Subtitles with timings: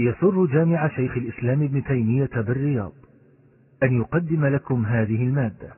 [0.00, 2.92] يسر جامع شيخ الإسلام ابن تيمية بالرياض
[3.82, 5.68] أن يقدم لكم هذه المادة.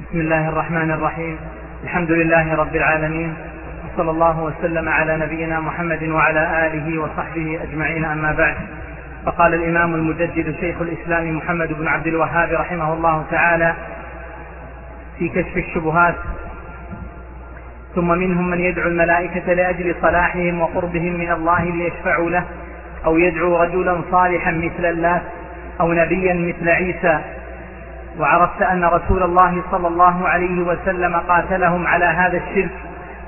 [0.00, 1.36] بسم الله الرحمن الرحيم.
[1.84, 3.34] الحمد لله رب العالمين.
[3.84, 8.04] وصلى الله وسلم على نبينا محمد وعلى آله وصحبه أجمعين.
[8.04, 8.56] أما بعد
[9.26, 13.74] فقال الإمام المجدد شيخ الإسلام محمد بن عبد الوهاب رحمه الله تعالى
[15.18, 16.16] في كشف الشبهات
[17.94, 22.44] ثم منهم من يدعو الملائكة لأجل صلاحهم وقربهم من الله ليشفعوا له
[23.04, 25.22] أو يدعو رجلا صالحا مثل الله
[25.80, 27.20] أو نبيا مثل عيسى.
[28.18, 32.70] وعرفت أن رسول الله صلى الله عليه وسلم قاتلهم على هذا الشرك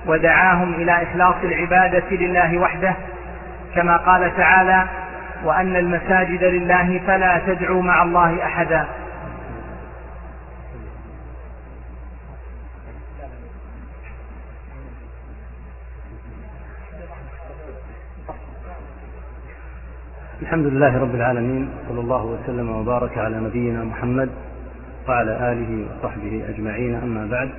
[0.07, 2.95] ودعاهم إلى إخلاص العبادة لله وحده.
[3.75, 4.85] كما قال تعالى
[5.45, 8.85] وأن المساجد لله فلا تدعوا مع الله أحدا.
[20.45, 24.31] الحمد لله رب العالمين صلى الله وسلم وبارك على نبينا محمد
[25.09, 27.51] وعلى آله وصحبه أجمعين أما بعد.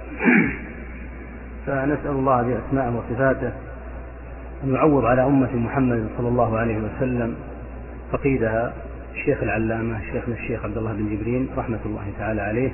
[1.66, 3.52] فنسأل الله بأسمائه وصفاته
[4.64, 7.36] أن يعوض على أمة محمد صلى الله عليه وسلم
[8.11, 8.73] فقيدها
[9.14, 12.72] الشيخ العلامة شيخنا الشيخ عبد الله بن جبرين رحمة الله تعالى عليه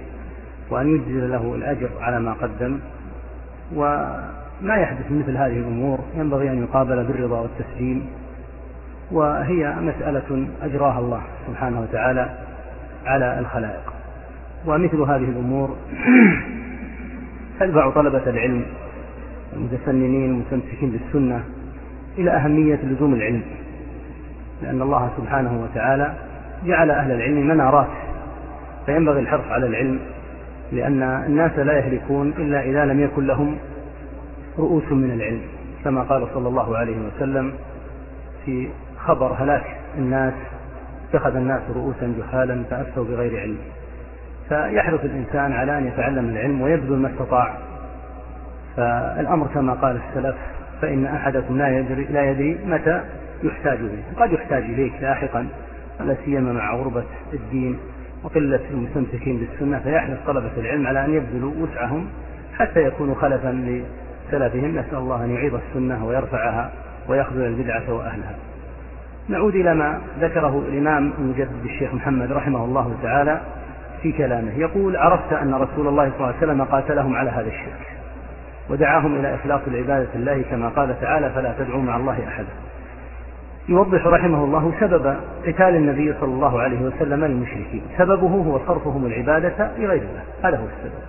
[0.69, 2.79] وأن يجزل له الأجر على ما قدم.
[3.75, 8.20] وما يحدث مثل هذه الأمور ينبغي أن يقابل بالرضا والتسليم.
[9.11, 12.29] وهي مسألة أجراها الله سبحانه وتعالى
[13.05, 13.93] على الخلائق.
[14.65, 15.75] ومثل هذه الأمور
[17.59, 18.65] تدفع طلبة العلم
[19.53, 21.43] المتفننين المتمسكين بالسنة
[22.17, 23.41] إلى أهمية لزوم العلم
[24.61, 26.13] لأن الله سبحانه وتعالى
[26.65, 27.87] جعل أهل العلم منارات
[28.85, 29.99] فينبغي الحرص على العلم
[30.71, 33.57] لأن الناس لا يهلكون إلا إذا لم يكن لهم
[34.59, 35.41] رؤوس من العلم
[35.83, 37.53] كما قال صلى الله عليه وسلم
[38.45, 38.67] في
[39.05, 39.63] خبر هلاك
[39.97, 40.33] الناس
[41.09, 43.57] اتخذ الناس رؤوسا جهالا فأفتوا بغير علم.
[44.49, 47.57] فيحرص الإنسان على أن يتعلم العلم ويبذل ما استطاع.
[48.77, 50.35] فالأمر كما قال السلف
[50.81, 53.01] فإن أحدكم لا يدري, لا يدري متى
[53.43, 54.03] يحتاج إليه.
[54.17, 55.47] قد يحتاج إليك لاحقا
[55.99, 57.77] لا سيما مع غربة الدين
[58.23, 59.79] وقلة المستمسكين بالسنة.
[59.79, 62.07] فيحرص طلبة العلم على أن يبذلوا وسعهم
[62.57, 63.81] حتى يكونوا خلفا
[64.29, 64.77] لسلفهم.
[64.77, 66.71] نسأل الله أن يعيد السنة ويرفعها
[67.07, 68.35] ويخذل البدعة وأهلها.
[69.29, 73.41] نعود إلى ما ذكره الإمام المجدد الشيخ محمد رحمه الله تعالى
[74.01, 74.51] في كلامه.
[74.57, 77.87] يقول عرفت أن رسول الله صلى الله عليه وسلم قاتلهم على هذا الشرك
[78.69, 82.49] ودعاهم إلى إخلاص العبادة الله كما قال تعالى فلا تدعوا مع الله أحدا
[83.69, 85.15] يوضح رحمه الله سبب
[85.47, 87.81] قتال النبي صلى الله عليه وسلم للمشركين.
[87.97, 90.23] سببه هو صرفهم العبادة لغير الله.
[90.43, 91.01] هذا هو السبب.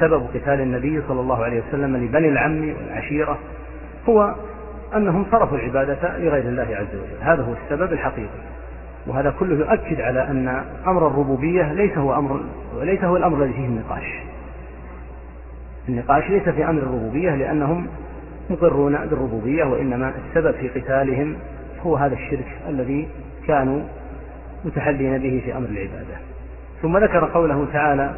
[0.00, 3.38] سبب قتال النبي صلى الله عليه وسلم لبني العم والعشيرة
[4.08, 4.34] هو
[4.94, 7.22] أنهم صرفوا العبادة لغير الله عز وجل.
[7.22, 8.28] هذا هو السبب الحقيقي.
[9.06, 12.40] وهذا كله يؤكد على أن أمر الربوبية ليس هو أمر
[12.80, 14.22] ليس هو الأمر الذي فيه النقاش.
[15.88, 17.86] النقاش ليس في أمر الربوبية لأنهم
[18.50, 21.36] مقرون بالربوبية وإنما السبب في قتالهم
[21.82, 23.08] هو هذا الشرك الذي
[23.46, 23.80] كانوا
[24.64, 26.16] متحلين به في أمر العبادة.
[26.82, 28.14] ثم ذكر قوله تعالى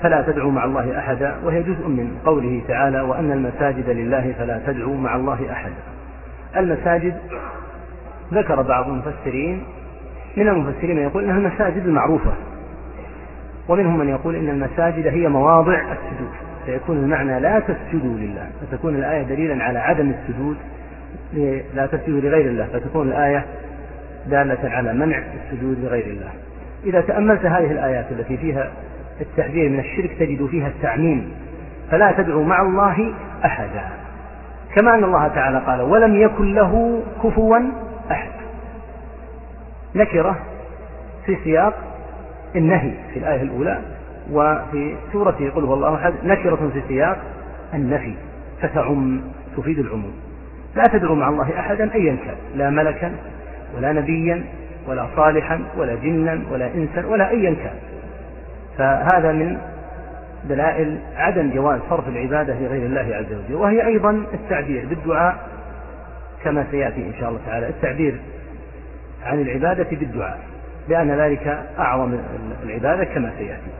[0.00, 4.96] فلا تدعوا مع الله أحدا وهي جزء من قوله تعالى وأن المساجد لله فلا تدعوا
[4.96, 5.74] مع الله أحدا.
[6.56, 7.14] المساجد
[8.32, 9.62] ذكر بعض المفسرين
[10.36, 12.32] من المفسرين من يقول إنها المساجد المعروفه
[13.68, 16.30] ومنهم من يقول إن المساجد هي مواضع السجود
[16.66, 20.56] فيكون المعنى لا تسجدوا لله فتكون الآية دليلا على عدم السجود
[21.74, 23.44] لا تسجدوا لغير الله فتكون الآية
[24.26, 26.30] دالة على منع السجود لغير الله.
[26.84, 28.70] إذا تأملت هذه الآيات التي فيها
[29.20, 31.34] التحذير من الشرك تجد فيها التعميم
[31.90, 33.12] فلا تدعوا مع الله
[33.44, 33.88] أحدا.
[34.74, 37.58] كما أن الله تعالى قال ولم يكن له كفوا
[38.10, 38.30] أحد.
[39.94, 40.36] نكرة
[41.26, 41.74] في سياق
[42.56, 43.80] النهي في الآية الأولى
[44.32, 47.18] وفي سورة قل هو الله أحد نكرة في سياق
[47.74, 48.14] النفي
[48.60, 49.20] فتعم
[49.56, 50.12] تفيد العموم.
[50.76, 53.12] لا تدعو مع الله أحدا أيا كان لا ملكا
[53.76, 54.44] ولا نبيا
[54.88, 57.93] ولا صالحا ولا جنا ولا إنسا ولا أيا كان.
[58.78, 59.58] فهذا من
[60.44, 63.54] دلائل عدم جواز صرف العبادة لغير الله عز وجل.
[63.54, 65.36] وهي أيضا التعبير بالدعاء
[66.44, 67.68] كما سيأتي إن شاء الله تعالى.
[67.68, 68.14] التعبير
[69.24, 70.38] عن العبادة بالدعاء
[70.88, 72.18] لأن ذلك أعظم
[72.62, 73.70] العبادة كما سيأتي.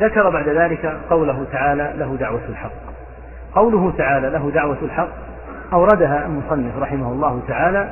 [0.00, 2.72] ذكر بعد ذلك قوله تعالى له دعوة الحق.
[3.54, 5.08] قوله تعالى له دعوة الحق
[5.72, 7.88] أوردها المصنف رحمه الله تعالى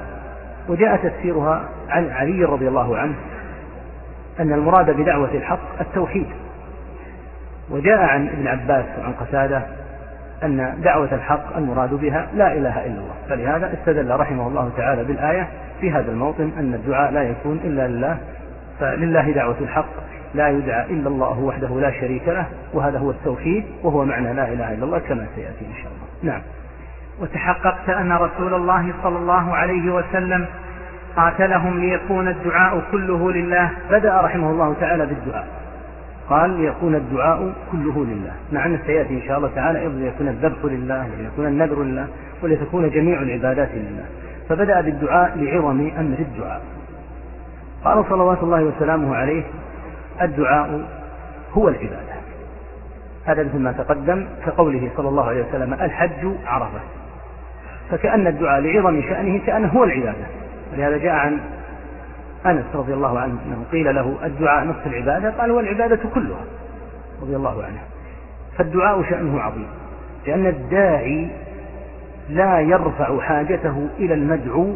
[0.69, 3.14] وجاء تفسيرها عن علي رضي الله عنه.
[4.41, 6.27] أن المراد بدعوة الحق التوحيد.
[7.71, 9.63] وجاء عن ابن عباس وعن قتادة
[10.43, 13.15] أن دعوة الحق المراد بها لا إله إلا الله.
[13.29, 15.49] فلهذا استدل رحمه الله تعالى بالآية
[15.81, 18.19] في هذا الموطن أن الدعاء لا يكون إلا لله
[18.81, 19.89] فلله دعوة الحق
[20.35, 24.75] لا يدعى إلا الله وحده لا شريك له وهذا هو التوحيد وهو معنى لا إله
[24.75, 26.33] إلا الله كما سيأتي إن شاء الله.
[26.33, 26.43] نعم.
[27.21, 30.47] وتحققت أن رسول الله صلى الله عليه وسلم
[31.17, 33.71] قاتلهم ليكون الدعاء كله لله.
[33.91, 35.47] بدأ رحمه الله تعالى بالدعاء.
[36.29, 38.33] قال ليكون الدعاء كله لله.
[38.53, 42.07] مع أن سيأتي إن شاء الله تعالى أيضا ليكون الذبح لله وليكون النذر لله
[42.43, 44.05] ولتكون جميع العبادات لله.
[44.49, 46.62] فبدأ بالدعاء لعظم أمر الدعاء.
[47.85, 49.43] قال صلوات الله وسلامه عليه
[50.23, 50.89] الدعاء
[51.53, 52.21] هو العبادة.
[53.27, 56.81] هذا مثل ما تقدم كقوله صلى الله عليه وسلم الحج عرفة.
[57.91, 60.40] فكأن الدعاء لعظم شأنه كأنه هو العبادة.
[60.72, 61.40] ولهذا جاء عن
[62.46, 66.44] أنس رضي الله عنه أنه قيل له الدعاء نصف العبادة؟ قال والعبادة كلها.
[67.22, 67.81] رضي الله عنه.
[68.58, 69.67] فالدعاء شأنه عظيم
[70.26, 71.28] لأن الداعي
[72.28, 74.75] لا يرفع حاجته إلى المدعو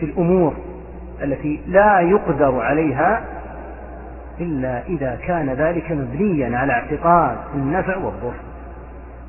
[0.00, 0.54] في الأمور
[1.22, 3.22] التي لا يقدر عليها
[4.40, 8.34] إلا إذا كان ذلك مبنيا على اعتقاد النفع والضر.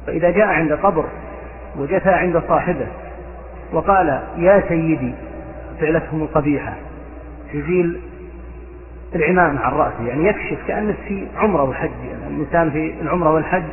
[0.08, 1.06] فإذا جاء عند قبر
[1.78, 2.88] وجثى عند صاحبه
[3.74, 5.14] وقال يا سيدي
[5.82, 6.76] فعلتهم القبيحة
[7.54, 8.02] يزيل
[9.16, 13.64] العمامة عن رأسه يعني يكشف كأنه في عمرة وحج يعني الإنسان في العمرة والحج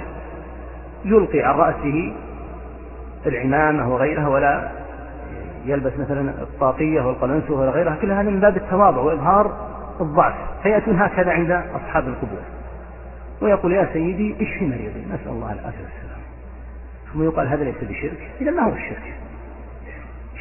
[1.04, 2.12] يلقي عن رأسه
[3.26, 4.70] العمامة وغيرها ولا
[5.66, 8.22] يلبس مثلا الطاقية والقلنسوة ولا غيرها.
[8.22, 9.68] من باب التواضع وإظهار
[10.00, 10.34] الضعف.
[10.62, 12.40] فيأتون هكذا عند أصحاب القبور.
[13.42, 16.20] ويقول يا سيدي اشفي مريضي؟ نسأل الله العافية والسلام.
[17.12, 18.30] ثم يقال هذا ليس بشرك.
[18.40, 19.14] إذا ما هو الشرك؟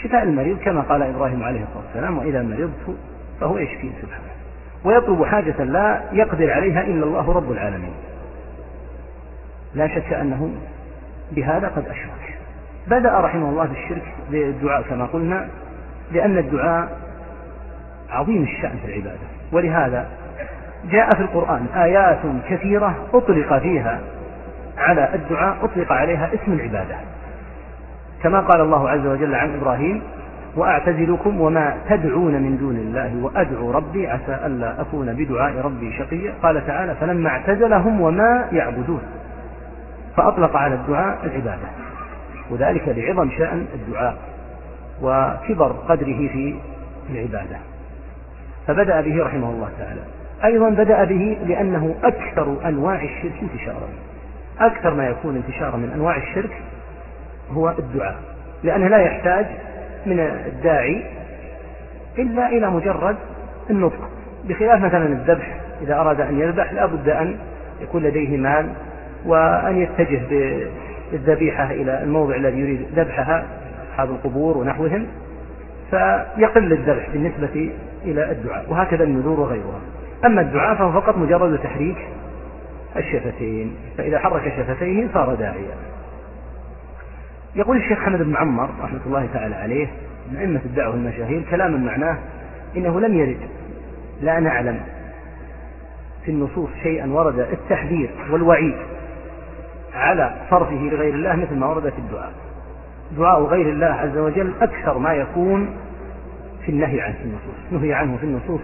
[0.03, 2.97] شفاء المريض كما قال إبراهيم عليه الصلاة والسلام وإذا مرضت
[3.39, 4.27] فهو يشفي سبحانه.
[4.83, 7.93] ويطلب حاجة لا يقدر عليها إلا الله رب العالمين.
[9.75, 10.51] لا شك أنه
[11.31, 12.37] بهذا قد أشرك.
[12.87, 15.47] بدأ رحمه الله بالشرك بالدعاء كما قلنا
[16.11, 16.97] لأن الدعاء
[18.09, 19.27] عظيم الشأن في العبادة.
[19.51, 20.09] ولهذا
[20.91, 23.99] جاء في القرآن آيات كثيرة أطلق فيها
[24.77, 26.95] على الدعاء أطلق عليها اسم العبادة.
[28.23, 30.01] كما قال الله عز وجل عن إبراهيم
[30.55, 36.33] وأعتزلكم وما تدعون من دون الله وأدعو ربي عسى ألا أكون بدعاء ربي شقيا.
[36.43, 39.01] قال تعالى فلما اعتزلهم وما يعبدون.
[40.17, 41.67] فأطلق على الدعاء العبادة
[42.51, 44.17] وذلك لعظم شأن الدعاء
[45.01, 46.55] وكبر قدره في
[47.09, 47.57] العبادة.
[48.67, 50.01] فبدأ به رحمه الله تعالى.
[50.43, 53.87] أيضا بدأ به لأنه أكثر أنواع الشرك انتشارا.
[54.59, 56.61] أكثر ما يكون انتشارا من أنواع الشرك
[57.51, 58.15] هو الدعاء
[58.63, 59.45] لأنه لا يحتاج
[60.05, 61.03] من الداعي
[62.19, 63.15] إلا إلى مجرد
[63.69, 64.09] النطق.
[64.45, 67.35] بخلاف مثلا الذبح إذا أراد أن يذبح لا بد أن
[67.81, 68.69] يكون لديه مال
[69.25, 70.21] وأن يتجه
[71.11, 73.45] بالذبيحة إلى الموضع الذي يريد ذبحها
[73.91, 75.07] أصحاب القبور ونحوهم
[75.91, 77.71] فيقل الذبح بالنسبة
[78.05, 79.81] إلى الدعاء وهكذا النذور وغيرها.
[80.25, 81.97] أما الدعاء فهو فقط مجرد تحريك
[82.97, 85.96] الشفتين فإذا حرك شفتيه صار داعيا.
[87.57, 89.87] يقول الشيخ حمد بن عمر رحمة الله تعالى عليه
[90.31, 92.17] من أئمة الدعوة المشاهير كلاما معناه
[92.77, 93.37] إنه لم يرد
[94.21, 94.79] لا نعلم
[96.25, 98.75] في النصوص شيئا ورد التحذير والوعيد
[99.93, 102.33] على صرفه لغير الله مثل ما ورد في الدعاء.
[103.17, 105.69] دعاء غير الله عز وجل أكثر ما يكون
[106.65, 107.71] في النهي عنه في النصوص.
[107.71, 108.61] نهي عنه في النصوص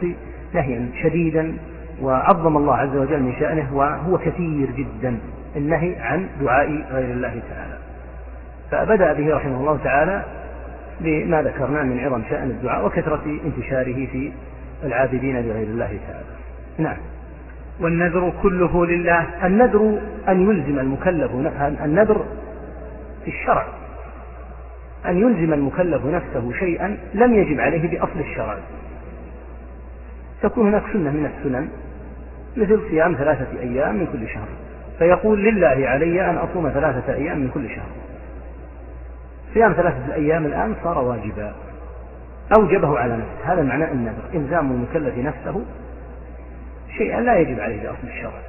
[0.53, 1.57] نهيا شديدا
[2.01, 5.17] وعظم الله عز وجل من شأنه وهو كثير جدا
[5.55, 7.72] النهي عن دعاء غير الله تعالى.
[8.73, 10.23] فبدأ به رحمه الله تعالى
[11.01, 14.31] بما ذكرنا من عظم شأن الدعاء وكثرة انتشاره في
[14.83, 16.25] العابدين لغير الله تعالى.
[16.77, 16.97] نعم.
[17.79, 19.45] والنذر كله لله.
[19.45, 21.31] النذر أن يلزم المكلف
[21.83, 22.25] النذر
[23.25, 23.65] في الشرع.
[25.05, 28.57] أن يلزم المكلف نفسه شيئا لم يجب عليه بأصل الشرع.
[30.41, 31.69] تكون هناك سنة من السنن
[32.57, 34.47] مثل صيام ثلاثة أيام من كل شهر.
[34.99, 38.12] فيقول لله علي أن أصوم ثلاثة أيام من كل شهر.
[39.53, 41.53] صيام ثلاثة الأيام الآن صار واجبا.
[42.57, 43.53] أوجبه على نفسه.
[43.53, 45.61] هذا معنى النذر إلزام المكلف نفسه
[46.97, 48.41] شيئا لا يجب عليه بأصل الشرع.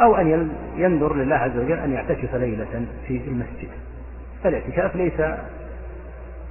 [0.00, 3.68] أو أن ينذر لله عز وجل أن يعتكف ليلة في المسجد.
[4.44, 5.20] فالاعتكاف ليس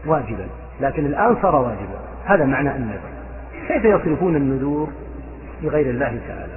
[0.06, 0.48] واجبا
[0.82, 2.00] لكن الآن صار واجبا.
[2.26, 3.18] هذا معنى النذر.
[3.68, 4.90] كيف يصرفون النذور
[5.64, 6.54] لغير الله تعالى؟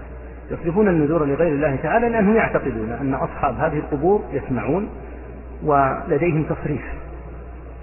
[0.51, 4.89] يصرفون النذور لغير الله تعالى لأنهم يعتقدون أن أصحاب هذه القبور يسمعون
[5.63, 6.83] ولديهم تصريف.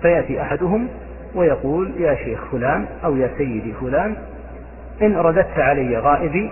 [0.01, 0.87] فيأتي أحدهم
[1.35, 4.15] ويقول يا شيخ فلان أو يا سيدي فلان
[5.01, 6.51] إن رددت علي غائبي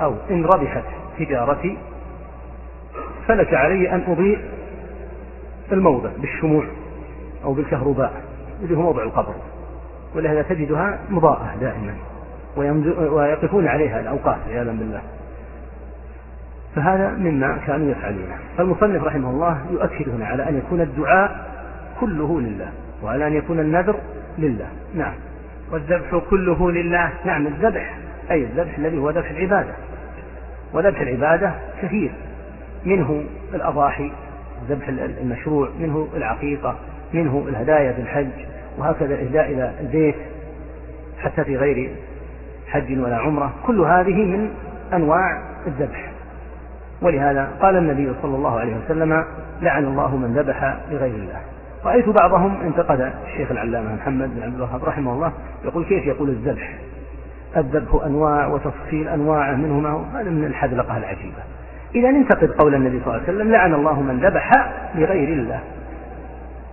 [0.00, 0.84] أو إن ربحت
[1.18, 1.78] تجارتي
[3.26, 4.38] فلك علي أن أضيء
[5.72, 6.64] الموضع بالشموع
[7.44, 8.12] أو بالكهرباء
[8.62, 9.34] اللي هو موضع القبر
[10.14, 11.94] ولهذا تجدها مضاءة دائما
[12.96, 15.00] ويقفون عليها الأوقات عياذا بالله.
[16.76, 18.38] فهذا مما كانوا يفعلونه.
[18.58, 21.50] فالمصنف رحمه الله يؤكد هنا على أن يكون الدعاء
[22.00, 22.68] كله لله
[23.02, 23.96] وعلى أن يكون النذر
[24.38, 24.66] لله.
[24.94, 25.14] نعم.
[25.72, 27.10] والذبح كله لله.
[27.24, 27.98] نعم الذبح.
[28.30, 29.72] أي الذبح الذي هو ذبح العبادة.
[30.72, 32.10] وذبح العبادة كثير.
[32.84, 33.24] منه
[33.54, 34.12] الأضاحي
[34.62, 34.88] الذبح
[35.22, 36.76] المشروع منه العقيقة
[37.12, 38.46] منه الهدايا في الحج
[38.78, 40.14] وهكذا الإهداء إلى البيت
[41.18, 41.90] حتى في غير
[42.68, 43.52] حج ولا عمرة.
[43.66, 44.50] كل هذه من
[44.92, 46.09] أنواع الذبح.
[47.02, 49.24] ولهذا قال النبي صلى الله عليه وسلم
[49.62, 51.40] لعن الله من ذبح لغير الله.
[51.84, 55.32] رأيت بعضهم انتقد الشيخ العلامة محمد بن عبد الوهاب رحمه الله
[55.64, 56.74] يقول كيف يقول الذبح؟
[57.56, 61.42] الذبح أنواع وتفصيل أنواعه منه ما هو هذا من الحذلقة العجيبة.
[61.94, 64.50] إذا ننتقد قول النبي صلى الله عليه وسلم لعن الله من ذبح
[64.94, 65.60] لغير الله.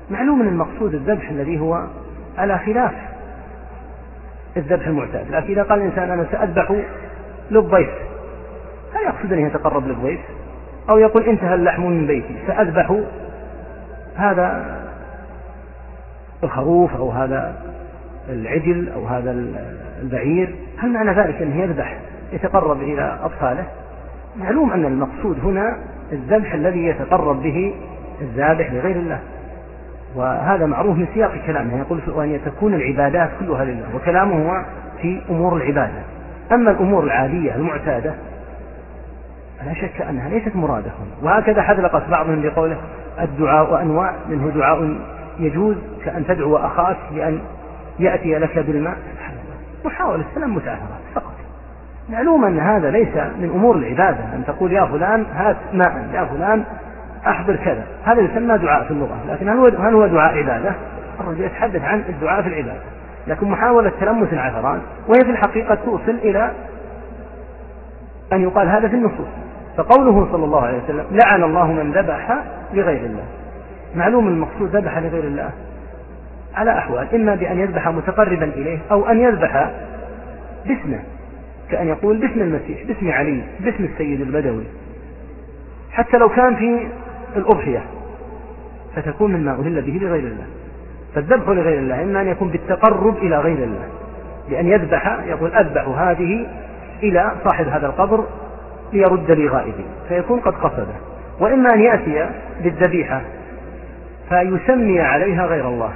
[0.09, 1.83] معلوم من المقصود الذبح الذي هو
[2.37, 2.93] على خلاف
[4.57, 6.75] الذبح المعتاد لكن إذا قال الإنسان أنا سأذبح
[7.51, 7.89] للضيف.
[8.93, 10.19] هل يقصد أن يتقرب للضيف
[10.89, 12.95] أو يقول انتهى اللحم من بيتي سأذبح
[14.15, 14.77] هذا
[16.43, 17.55] الخروف أو هذا
[18.29, 19.31] العجل أو هذا
[20.01, 20.55] البعير.
[20.77, 21.97] هل معنى ذلك أنه يذبح
[22.33, 23.63] يتقرب إلى أطفاله؟
[24.39, 25.77] معلوم أن المقصود هنا
[26.11, 27.73] الذبح الذي يتقرب به
[28.21, 29.19] الذابح لغير الله
[30.15, 31.79] وهذا معروف من سياق كلامه.
[31.79, 34.65] يقول وأن تكون العبادات كلها لله وكلامه هو
[35.01, 36.01] في أمور العبادة.
[36.51, 38.13] أما الأمور العادية المعتادة
[39.65, 41.31] لا شك أنها ليست مرادة هنا.
[41.31, 42.77] وهكذا حذلقت بعضهم بقوله
[43.21, 44.97] الدعاء أنواع منه دعاء
[45.39, 47.39] يجوز كأن تدعو أخاك بأن
[47.99, 48.97] يأتي لك بالماء.
[49.85, 51.33] محاولة سلام متعهرات فقط.
[52.09, 56.63] معلوم أن هذا ليس من أمور العبادة أن تقول يا فلان هات ماء يا فلان
[57.27, 57.83] أحضر كذا.
[58.03, 60.73] هذا يسمى دعاء في اللغة لكن هل هو هل هو دعاء عبادة؟
[61.19, 62.81] الرجل يتحدث عن الدعاء في العبادة.
[63.27, 66.51] لكن محاولة تلمس العثرات وهي في الحقيقة توصل إلى
[68.33, 69.27] أن يقال هذا في النصوص.
[69.77, 72.43] فقوله صلى الله عليه وسلم لعن الله من ذبح
[72.73, 73.23] لغير الله.
[73.95, 75.51] معلوم المقصود ذبح لغير الله.
[76.55, 79.71] على أحوال إما بأن يذبح متقربا إليه أو أن يذبح
[80.65, 80.99] باسمه
[81.71, 84.63] كأن يقول باسم المسيح باسم علي باسم السيد البدوي.
[85.91, 86.87] حتى لو كان في
[87.35, 87.83] الأضحية
[88.95, 90.45] فتكون مما أهل به لغير الله.
[91.15, 93.87] فالذبح لغير الله إما أن يكون بالتقرب إلى غير الله
[94.49, 96.47] بأن يذبح يقول أذبح هذه
[97.03, 98.23] إلى صاحب هذا القبر
[98.93, 100.95] ليرد لي غائبي فيكون قد قصده.
[101.39, 102.29] وإما أن يأتي
[102.63, 103.21] بالذبيحة
[104.29, 105.93] فيسمي عليها غير الله.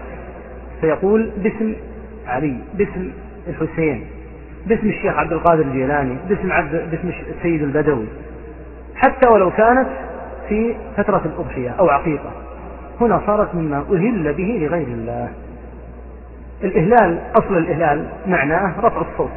[0.81, 1.73] فيقول باسم
[2.27, 3.11] علي باسم
[3.47, 4.05] الحسين
[4.67, 8.05] باسم الشيخ عبد القادر الجيلاني باسم عبد باسم السيد البدوي.
[8.95, 9.87] حتى ولو كانت
[10.49, 12.31] في فترة الأضحية أو عقيقة.
[13.01, 15.29] هنا صارت مما أهل به لغير الله.
[16.63, 19.31] الإهلال أصل الإهلال معناه رفع الصوت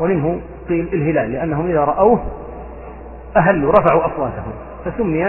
[0.00, 2.20] ومنه قيل الهلال لأنهم إذا رأوه
[3.36, 4.52] أهلوا رفعوا أصواتهم
[4.84, 5.24] فسمي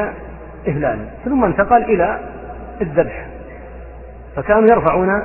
[0.67, 2.19] إهلالا ثم انتقل إلى
[2.81, 3.25] الذبح.
[4.35, 5.21] فكانوا يرفعون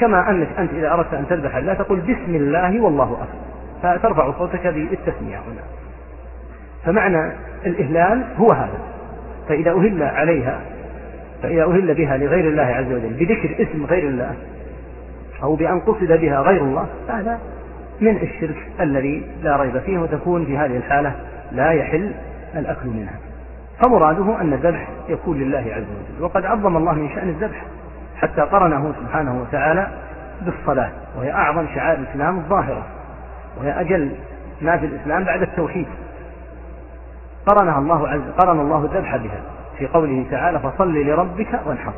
[0.00, 4.66] كما أنك أنت إذا أردت أن تذبح الله تقول بسم الله والله أكبر فترفع صوتك
[4.66, 5.62] بالتسمية هنا.
[6.84, 7.32] فمعنى
[7.66, 8.78] الإهلال هو هذا.
[9.48, 10.60] فإذا أهل عليها
[11.42, 14.34] فإذا أهل بها لغير الله عز وجل بذكر اسم غير الله
[15.42, 17.38] أو بأن قصد بها غير الله فهذا
[18.00, 21.14] من الشرك الذي لا ريب فيه وتكون في هذه الحالة
[21.52, 22.12] لا يحل
[22.56, 23.14] الأكل منها.
[23.82, 26.24] فمراده أن الذبح يكون لله عز وجل.
[26.24, 27.64] وقد عظم الله من شأن الذبح
[28.16, 29.88] حتى قرنه سبحانه وتعالى
[30.42, 32.86] بالصلاة وهي أعظم شعائر الإسلام الظاهرة
[33.60, 34.12] وهي أجل
[34.62, 35.86] ما في الإسلام بعد التوحيد.
[37.46, 39.40] قرنها الله عز قرن الله الذبح بها
[39.78, 41.92] في قوله تعالى فصل لربك وانحر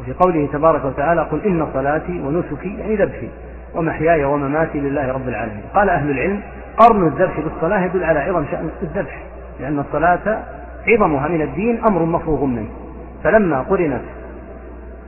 [0.00, 3.28] وفي قوله تبارك وتعالى قل إن صلاتي ونسكي يعني ذبحي
[3.74, 5.62] ومحياي ومماتي لله رب العالمين.
[5.74, 6.40] قال أهل العلم
[6.76, 9.22] قرن الذبح بالصلاة يدل على عظم شأن الذبح
[9.60, 10.42] لأن الصلاة
[10.88, 12.68] عظمها من الدين أمر مفروغ منه.
[13.24, 14.02] فلما قرنت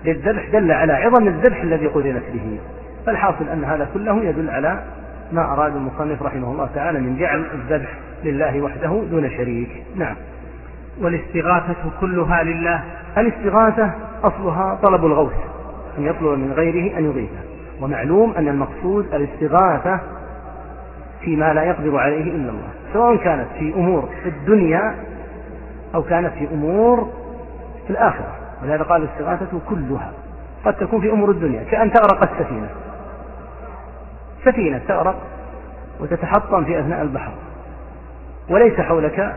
[0.04, 2.58] للذبح دل على عظم الذبح الذي قرنت به.
[3.06, 4.82] فالحاصل أن هذا كله يدل على
[5.32, 7.88] ما أراد المصنف رحمه الله تعالى من جعل الذبح
[8.24, 9.82] لله وحده دون شريك.
[9.96, 10.16] نعم.
[11.00, 12.84] والاستغاثة كلها لله.
[13.18, 13.90] الاستغاثة
[14.24, 15.32] أصلها طلب الغوث
[15.98, 17.55] أن يطلب من غيره أن يغيثه.
[17.80, 20.00] ومعلوم أن المقصود الاستغاثة
[21.20, 24.94] فيما لا يقدر عليه إلا الله سواء كانت في أمور الدنيا
[25.94, 27.12] أو كانت في أمور
[27.86, 28.32] في الآخرة.
[28.62, 30.12] ولهذا قال الاستغاثة كلها.
[30.64, 32.68] قد تكون في أمور الدنيا كأن تغرق السفينة.
[34.44, 35.16] سفينة تغرق
[36.00, 37.32] وتتحطم في أثناء البحر.
[38.50, 39.36] وليس حولك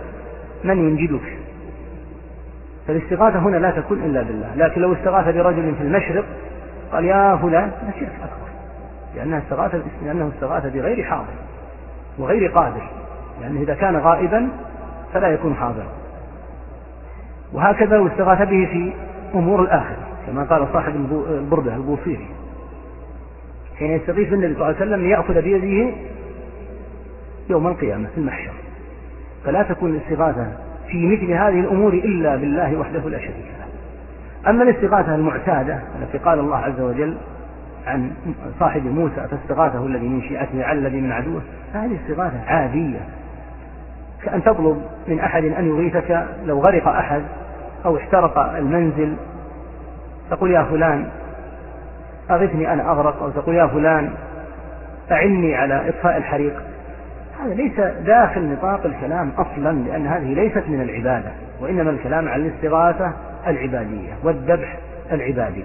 [0.63, 1.37] من ينجدك.
[2.87, 4.55] فالاستغاثة هنا لا تكون إلا بالله.
[4.55, 6.25] لكن لو استغاث برجل في المشرق
[6.91, 8.49] قال يا فلان هذا شرك أكبر
[9.15, 11.33] لأنها استغاث لأنه استغاث بغير حاضر
[12.17, 12.89] وغير قادر.
[13.41, 14.49] لأنه إذا كان غائبا
[15.13, 15.87] فلا يكون حاضرا.
[17.53, 18.93] وهكذا لو استغاث به في
[19.35, 20.95] أمور الآخرة كما قال صاحب
[21.29, 22.27] البردة البوصيري
[23.79, 25.93] حين يستغيث بالنبي صلى الله عليه وسلم ليأخذ بيده
[27.49, 28.53] يوم القيامة في المحشر.
[29.45, 30.47] فلا تكون الاستغاثة
[30.87, 33.58] في مثل هذه الأمور إلا بالله وحده لا شريك له.
[34.47, 37.17] أما الاستغاثة المعتادة التي قال الله عز وجل
[37.87, 38.11] عن
[38.59, 41.41] صاحب موسى فاستغاثه الذي من شيعته على الذي من عدوه
[41.73, 42.99] فهذه استغاثة عادية.
[44.23, 47.21] كأن تطلب من أحد أن يغيثك لو غرق أحد
[47.85, 49.15] أو احترق المنزل
[50.29, 51.07] تقول يا فلان
[52.31, 54.09] أغثني أنا أغرق أو تقول يا فلان
[55.11, 56.61] أعني على إطفاء الحريق.
[57.43, 61.31] هذا ليس داخل نطاق الكلام أصلا لأن هذه ليست من العبادة
[61.61, 63.13] وإنما الكلام عن الاستغاثة
[63.49, 64.77] العبادية والذبح
[65.11, 65.63] العبادي.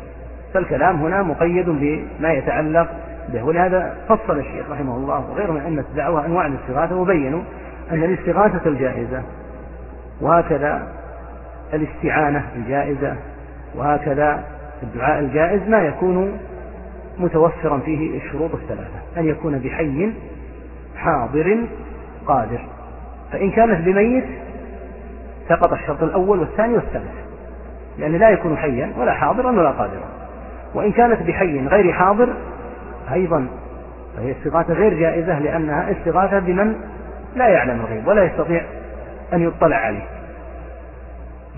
[0.54, 2.88] فالكلام هنا مقيد بما يتعلق
[3.28, 3.42] به.
[3.42, 7.42] ولهذا فصل الشيخ رحمه الله وغيره من أئمة الدعوة أنواع الاستغاثة وبينوا
[7.92, 9.22] أن الاستغاثة الجائزة
[10.20, 10.92] وهكذا
[11.74, 13.16] الاستعانة الجائزة
[13.74, 14.44] وهكذا
[14.82, 16.38] الدعاء الجائز ما يكون
[17.18, 18.98] متوفرا فيه الشروط الثلاثة.
[19.16, 20.12] أن يكون بحي
[20.96, 21.58] حاضر
[22.26, 22.60] قادر.
[23.32, 24.24] فإن كانت بميت
[25.48, 27.23] سقط الشرط الأول والثاني والثالث.
[27.98, 30.08] لأنه لا يكون حيا ولا حاضرا ولا قادرا.
[30.74, 32.28] وإن كانت بحي غير حاضر
[33.12, 33.46] أيضا
[34.16, 36.74] فهي استغاثة غير جائزة لأنها استغاثة بمن
[37.36, 38.62] لا يعلم الغيب ولا يستطيع
[39.32, 40.06] أن يطلع عليه.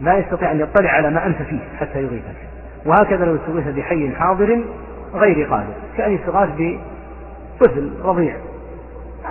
[0.01, 2.37] ما يستطيع أن يطلع على ما أنت فيه حتى يغيثك.
[2.87, 4.61] وهكذا لو استغيث بحي حاضر
[5.15, 8.35] غير قادر كأن يستغاث بطفل رضيع.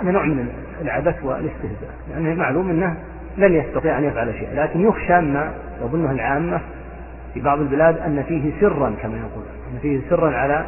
[0.02, 0.48] هذا نوع من
[0.82, 2.96] العبث والاستهزاء لأنه معلوم أنه
[3.36, 5.50] لن يستطيع أن يفعل شيء لكن يخشى ما
[5.82, 6.60] يظنه العامة
[7.36, 10.64] في بعض البلاد أن فيه سرا كما يقول أن فيه سرا على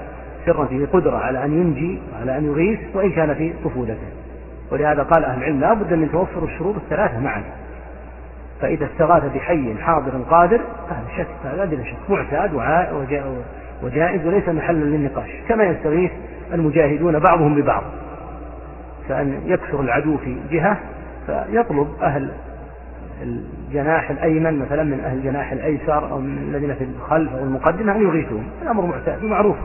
[0.47, 4.09] سرا فيه قدرة على أن ينجي وعلى أن يغيث وإن كان في طفولته.
[4.73, 7.43] ولهذا قال أهل العلم لا بد من توفر الشروط الثلاثة معا.
[8.61, 12.55] فإذا استغاث بحي حاضر قادر هذا شك هذا بلا شك معتاد
[13.83, 16.11] وجائز وليس محلا للنقاش كما يستغيث
[16.55, 17.83] المجاهدون بعضهم ببعض.
[19.09, 20.79] كأن يكثر العدو في جهة
[21.27, 22.31] فيطلب أهل
[23.23, 28.03] الجناح الأيمن مثلا من أهل الجناح الأيسر أو من الذين في الخلف أو المقدمة أن
[28.03, 29.57] يغيثون الأمر معتاد ومعروف.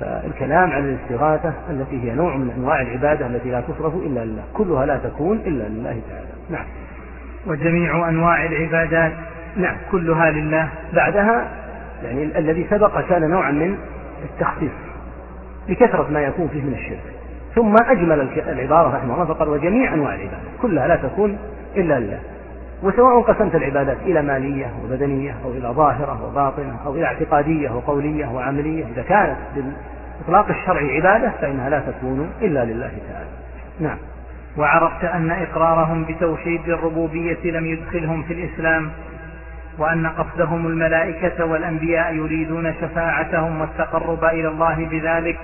[0.00, 4.42] فالكلام عن الاستغاثة التي هي نوع من أنواع العبادة التي لا تصرف إلا لله.
[4.54, 6.28] كلها لا تكون إلا لله تعالى.
[6.50, 6.64] نعم.
[7.46, 9.12] وجميع أنواع العبادات
[9.56, 9.76] نعم.
[9.90, 10.68] كلها لله.
[10.92, 11.48] بعدها
[12.04, 13.76] يعني الذي سبق كان نوعا من
[14.24, 14.72] التخصيص
[15.68, 17.16] لكثرة ما يكون فيه من الشرك.
[17.54, 21.38] ثم أجمل العبارة رحمه الله فقال وجميع أنواع العبادة كلها لا تكون
[21.76, 22.18] إلا لله.
[22.82, 28.84] وسواء قسمت العبادات إلى مالية وبدنية أو إلى ظاهرة وباطنة أو إلى اعتقادية وقولية وعملية
[28.86, 33.28] إذا كانت بالإطلاق الشرعي عبادة فإنها لا تكون إلا لله تعالى.
[33.80, 33.98] نعم.
[34.56, 38.90] وعرفت أن إقرارهم بتوحيد الربوبية لم يدخلهم في الإسلام
[39.78, 45.38] وأن قصدهم الملائكة والأنبياء يريدون شفاعتهم والتقرب إلى الله بذلك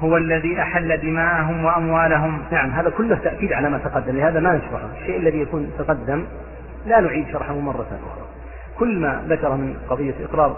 [0.00, 2.42] هو الذي أحل دماءهم وأموالهم.
[2.52, 6.24] نعم هذا كله تأكيد على ما تقدم لهذا ما نشرحه الشيء الذي يكون تقدم
[6.86, 8.26] لا نعيد شرحه مرة أخرى.
[8.78, 10.56] كل ما ذكر من قضية إقرار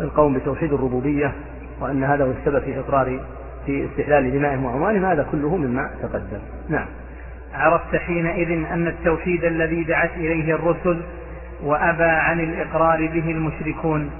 [0.00, 1.32] القوم بتوحيد الربوبية
[1.80, 3.20] وأن هذا هو السبب في إقرار
[3.66, 6.40] في استحلال دمائهم وأموالهم هذا كله مما تقدم.
[6.68, 6.86] نعم.
[7.54, 11.00] عرفت حينئذ أن التوحيد الذي دعت إليه الرسل
[11.62, 14.10] وأبى عن الإقرار به المشركون.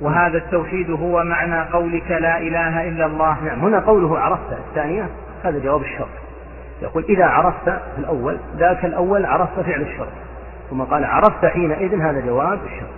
[0.00, 3.44] وهذا التوحيد هو معنى قولك لا إله إلا الله.
[3.44, 5.08] نعم هنا قوله عرفت الثانية
[5.44, 6.08] هذا جواب الشرط.
[6.82, 10.12] يقول إذا عرفت في الأول ذاك الأول عرفت فعل الشرط.
[10.70, 12.88] ثم قال عرفت حينئذ هذا جواب الشرط.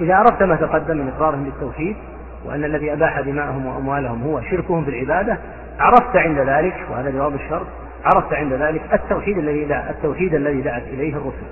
[0.00, 1.96] إذا عرفت ما تقدم من إقرارهم بالتوحيد
[2.44, 5.38] وأن الذي أباح دماءهم وأموالهم هو شركهم في العبادة
[5.80, 7.66] عرفت عند ذلك وهذا جواب الشرط
[8.04, 11.46] عرفت عند ذلك التوحيد الذي دع التوحيد الذي دعت إليه الرسل.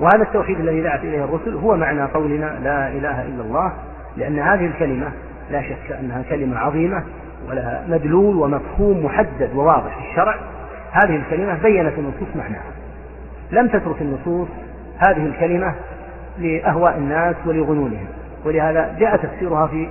[0.00, 3.72] وهذا التوحيد الذي دعت إليه الرسل هو معنى قولنا لا إله إلا الله
[4.16, 5.12] لأن هذه الكلمة
[5.50, 7.02] لا شك أنها كلمة عظيمة
[7.48, 10.34] ولها مدلول ومفهوم محدد وواضح في الشرع.
[10.92, 12.72] هذه الكلمة بينت النصوص معناها.
[13.52, 14.48] لم تترك النصوص
[15.08, 15.74] هذه الكلمة
[16.38, 18.06] لأهواء الناس ولغنونهم
[18.44, 19.88] ولهذا جاء تفسيرها في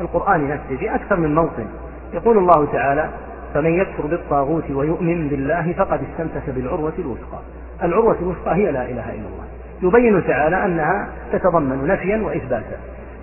[0.00, 1.66] القرآن نفسه في أكثر من موطن.
[2.14, 3.08] يقول الله تعالى
[3.54, 7.38] فمن يكفر بالطاغوت ويؤمن بالله فقد استمسك بالعروة الوثقى.
[7.82, 9.44] العروة الوثقى هي لا إله إلا الله.
[9.82, 12.76] يبين تعالى أنها تتضمن نفيا وإثباتا.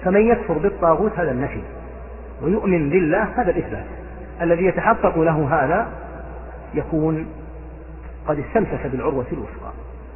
[0.03, 1.61] فمن يكفر بالطاغوت هذا النفي
[2.43, 3.85] ويؤمن بالله هذا الإثبات.
[4.41, 5.87] الذي يتحقق له هذا
[6.73, 7.27] يكون
[8.27, 9.71] قد استمسك بالعروة الوثقى.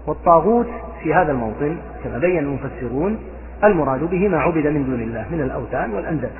[0.07, 0.67] والطاغوت
[1.03, 3.19] في هذا الموطن كما بين المفسرون
[3.63, 6.31] المراد به ما عبد من دون الله من الأوثان والأنداد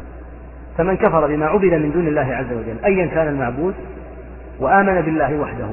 [0.77, 3.73] فمن كفر بما عبد من دون الله عز وجل أيا كان المعبود
[4.59, 5.69] وآمن بالله وحده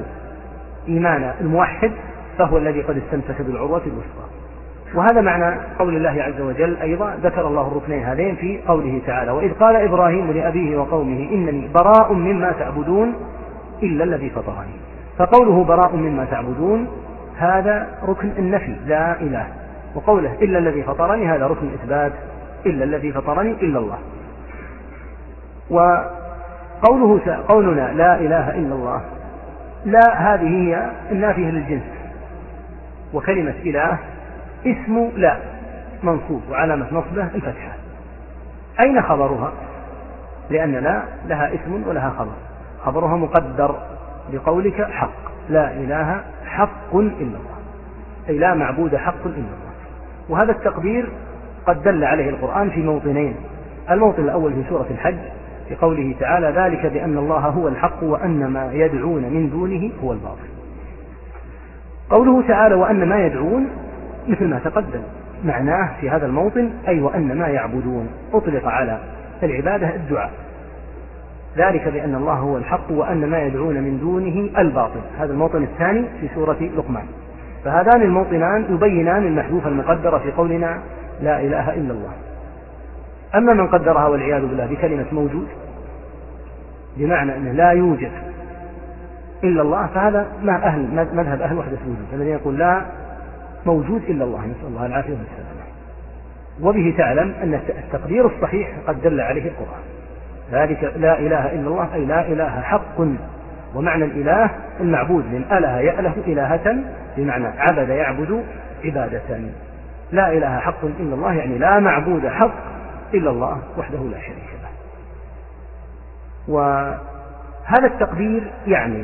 [0.87, 1.91] إيمان الموحد
[2.37, 4.38] فهو الذي قد استمسك بالعروة الوثقى.
[4.93, 9.53] وهذا معنى قول الله عز وجل أيضا ذكر الله الركنين هذين في قوله تعالى وإذ
[9.53, 13.13] قال إبراهيم لأبيه وقومه إنني براء مما تعبدون
[13.83, 14.79] إلا الذي فطرني.
[15.17, 16.87] فقوله براء مما تعبدون
[17.37, 19.47] هذا ركن النفي لا إله.
[19.95, 22.11] وقوله إلا الذي فطرني هذا ركن الإثبات
[22.65, 23.97] إلا الذي فطرني إلا الله.
[25.69, 29.01] وقوله قولنا لا إله إلا الله
[29.85, 31.83] لا هذه هي النافية للجنس.
[33.13, 33.97] وكلمة إله
[34.65, 35.37] اسم لا
[36.03, 37.71] منصوب وعلامة نصبه الفتحة.
[38.79, 39.51] أين خبرها؟
[40.49, 42.33] لأن لا لها اسم ولها خبر.
[42.85, 43.75] خبرها مقدر
[44.33, 45.29] بقولك حق.
[45.49, 47.59] لا إله حق إلا الله.
[48.29, 49.69] أي لا معبود حق إلا الله.
[50.29, 51.09] وهذا التقدير
[51.67, 53.35] قد دل عليه القرآن في موطنين.
[53.91, 55.17] الموطن الأول في سورة الحج
[55.67, 60.49] في قوله تعالى ذلك بأن الله هو الحق وأن ما يدعون من دونه هو الباطل.
[62.09, 63.67] قوله تعالى وأن ما يدعون
[64.29, 65.01] مثل ما تقدم.
[65.45, 68.99] معناه في هذا الموطن أي وأن ما يعبدون أطلق على
[69.43, 70.31] العبادة الدعاء.
[71.57, 75.01] ذلك بأن الله هو الحق وأن ما يدعون من دونه الباطل.
[75.19, 77.05] هذا الموطن الثاني في سورة لقمان.
[77.65, 80.79] فهذان الموطنان يبينان المحذوف المقدر في قولنا
[81.21, 82.13] لا إله إلا الله.
[83.35, 85.47] أما من قدرها والعياذ بالله بكلمة موجود
[86.97, 88.11] بمعنى أنه لا يوجد
[89.43, 92.81] إلا الله فهذا ما أهل مذهب أهل وحدة الوجود الذين يقول لا
[93.65, 95.69] موجود إلا الله نسأل الله العافية والسلامة.
[96.61, 99.83] وبه تعلم أن التقدير الصحيح قد دل عليه القرآن.
[100.51, 102.99] ذلك لا إله إلا الله أي لا إله حق
[103.75, 106.77] ومعنى الإله المعبود من أله يأله إلهة
[107.17, 108.43] بمعنى عبد يعبد
[108.83, 109.39] عبادة.
[110.11, 112.55] لا إله حق إلا الله يعني لا معبود حق
[113.13, 114.69] إلا الله وحده لا شريك له.
[116.47, 119.03] وهذا التقدير يعني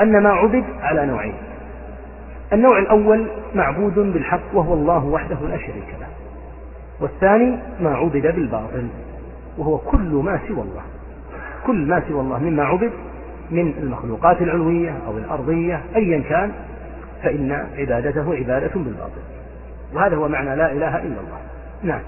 [0.00, 1.34] أن ما عبد على نوعين.
[2.52, 6.06] النوع الأول معبود بالحق وهو الله وحده لا شريك له.
[7.00, 8.88] والثاني ما عبد بالباطل
[9.58, 10.82] وهو كل ما سوى الله.
[11.66, 12.90] كل ما سوى الله مما عبد
[13.50, 16.52] من المخلوقات العلوية أو الأرضية أيا كان
[17.22, 19.20] فإن عبادته عبادة بالباطل.
[19.94, 21.40] وهذا هو معنى لا إله إلا الله.
[21.82, 22.00] نعم.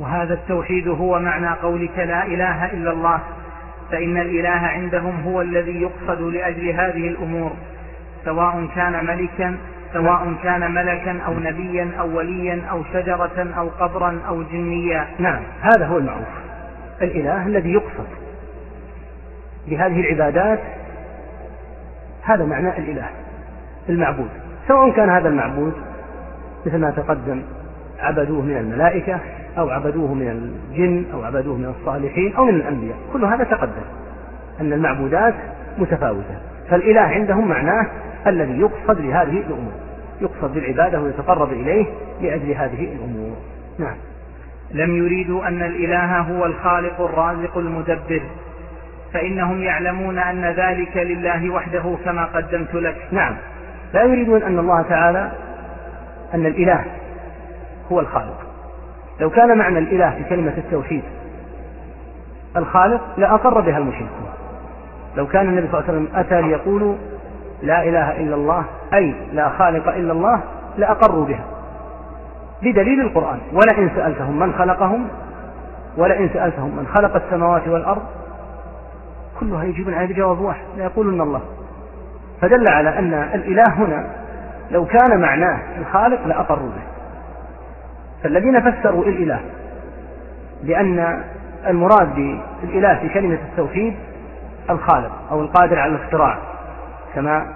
[0.00, 3.20] وهذا التوحيد هو معنى قولك لا إله إلا الله
[3.90, 7.52] فإن الإله عندهم هو الذي يقصد لأجل هذه الأمور.
[8.26, 9.56] سواء كان ملكا
[9.92, 15.06] سواء كان ملكا أو نبيا أو وليا أو شجرة أو قبرا أو جنيا.
[15.18, 16.26] نعم هذا هو المعروف.
[17.02, 18.06] الإله الذي يقصد
[19.68, 20.58] بهذه العبادات
[22.22, 23.08] هذا معنى الإله
[23.88, 24.28] المعبود.
[24.68, 25.72] سواء كان هذا المعبود
[26.66, 27.42] مثل ما تقدم
[27.98, 29.18] عبدوه من الملائكة
[29.58, 32.96] أو عبدوه من الجن أو عبدوه من الصالحين أو من الأنبياء.
[33.12, 33.84] كل هذا تقدم
[34.60, 35.34] أن المعبودات
[35.78, 36.38] متفاوتة.
[36.70, 37.86] فالإله عندهم معناه
[38.26, 39.72] الذي يقصد لهذه الأمور
[40.20, 41.86] يقصد بالعبادة ويتقرب إليه
[42.20, 43.36] لأجل هذه الأمور.
[43.78, 43.96] نعم.
[44.70, 48.22] لم يريدوا أن الإله هو الخالق الرازق المدبر
[49.12, 52.96] فإنهم يعلمون أن ذلك لله وحده كما قدمت لك.
[53.12, 53.36] نعم.
[53.94, 55.32] لا يريدون أن الله تعالى
[56.34, 56.84] أن الإله
[57.92, 58.46] هو الخالق.
[59.20, 61.02] لو كان معنى الإله في كلمة التوحيد
[62.56, 64.28] الخالق لأقر بها المشركون.
[65.16, 66.96] لو كان النبي صلى الله عليه وسلم أتى ليقول
[67.62, 68.64] لا إله إلا الله
[68.94, 70.40] أي لا خالق إلا الله
[70.78, 71.44] لأقروا بها.
[72.62, 75.08] بدليل القرآن ولئن سألتهم من خلقهم
[75.96, 78.02] ولئن سألتهم من خلق السماوات والأرض
[79.40, 81.40] كلها يجيبون عليه بجواب واحد لا يقولون الله.
[82.40, 84.06] فدل على أن الإله هنا
[84.70, 86.82] لو كان معناه الخالق لأقروا به.
[88.22, 89.40] فالذين فسروا الإله
[90.62, 91.22] بأن
[91.66, 93.94] المراد بالإله في كلمة التوحيد
[94.70, 96.38] الخالق أو القادر على الاختراع.
[97.16, 97.46] كما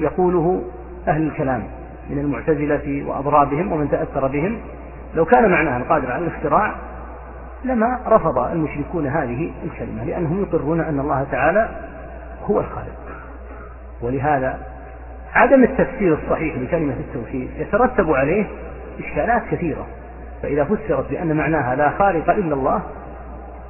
[0.00, 0.62] يقوله
[1.08, 1.62] أهل الكلام
[2.10, 4.58] من المعتزلة وأضرابهم ومن تأثر بهم.
[5.14, 6.74] لو كان معناها القادر على الاختراع
[7.64, 11.68] لما رفض المشركون هذه الكلمة لأنهم يقرون أن الله تعالى
[12.50, 12.96] هو الخالق.
[14.02, 14.58] ولهذا
[15.34, 18.46] عدم التفسير الصحيح لكلمة التوحيد يترتب عليه
[18.98, 19.86] إشكالات كثيرة.
[20.42, 22.82] فإذا فسرت بأن معناها لا خالق إلا الله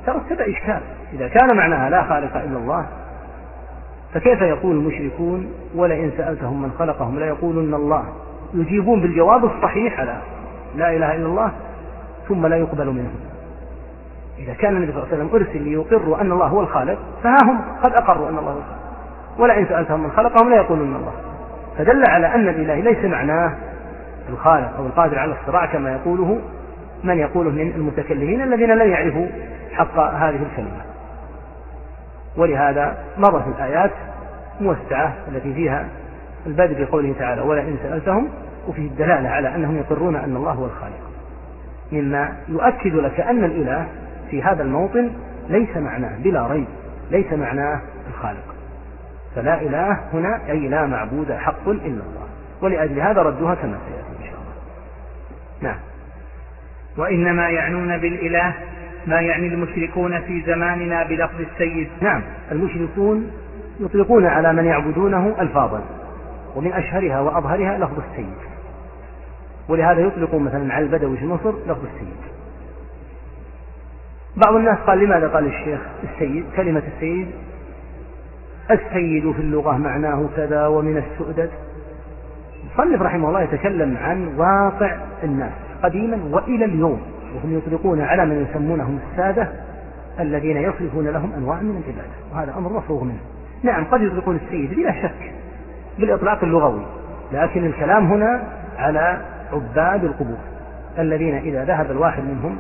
[0.07, 0.81] ترتب إشكال.
[1.13, 2.87] إذا كان معناها لا خالق إلا الله
[4.15, 8.05] فكيف يقول المشركون ولئن سألتهم من خلقهم لا يقولن الله؟
[8.55, 10.17] يجيبون بالجواب الصحيح على
[10.77, 11.53] لا إله إلا الله
[12.29, 13.15] ثم لا يقبل منهم
[14.39, 17.61] إذا كان النبي صلى الله عليه وسلم أرسل ليقروا أن الله هو الخالق فها هم
[17.83, 18.85] قد أقروا أن الله هو الخالق.
[19.39, 21.13] ولئن سألتهم من خلقهم لا يقولون الله.
[21.79, 23.53] فدل على أن الإله ليس معناه
[24.29, 26.41] الخالق أو القادر على الصراع كما يقوله
[27.05, 29.27] من يقوله من المتكلمين الذين لم يعرفوا
[29.73, 30.94] حق هذه الكلمة.
[32.37, 33.91] ولهذا مرت الآيات
[34.61, 35.89] موسعة التي فيها
[36.47, 38.29] البدء بقوله تعالى ولئن سألتهم
[38.69, 41.11] وفيه الدلالة على أنهم يقرون أن الله هو الخالق.
[41.93, 43.87] مما يؤكد لك أن الإله
[44.31, 45.11] في هذا الموطن
[45.49, 46.67] ليس معناه بلا ريب
[47.11, 48.55] ليس معناه الخالق.
[49.35, 52.27] فلا إله هنا أي لا معبود حق إلا الله.
[52.63, 54.55] ولأجل هذا ردوها كما سيأتي إن شاء الله.
[55.61, 55.79] نعم.
[56.97, 58.55] وإنما يعنون بالإله
[59.07, 63.31] ما يعني المشركون في زماننا بلفظ السيد؟ نعم المشركون
[63.81, 65.83] يطلقون على من يعبدونه ألفاظا
[66.57, 68.35] ومن أشهرها وأظهرها لفظ السيد.
[69.69, 72.35] ولهذا يطلق مثلا على البدوي في مصر لفظ السيد.
[74.47, 77.29] بعض الناس قال لماذا قال الشيخ السيد؟ كلمة السيد
[78.71, 81.51] السيد في اللغة معناه كذا ومن السؤدد.
[82.65, 87.14] المصنف رحمه الله يتكلم عن واقع الناس قديما وإلى اليوم.
[87.35, 89.49] وهم يطلقون على من يسمونهم السادة
[90.21, 93.21] الذين يصرفون لهم أنواع من العبادة وهذا أمر مفروغ منه.
[93.63, 95.33] نعم قد يطلقون السيد بلا شك
[95.99, 96.87] بالإطلاق اللغوي
[97.33, 98.43] لكن الكلام هنا
[98.79, 99.21] على
[99.53, 100.39] عباد القبور
[100.99, 102.57] الذين إذا ذهب الواحد منهم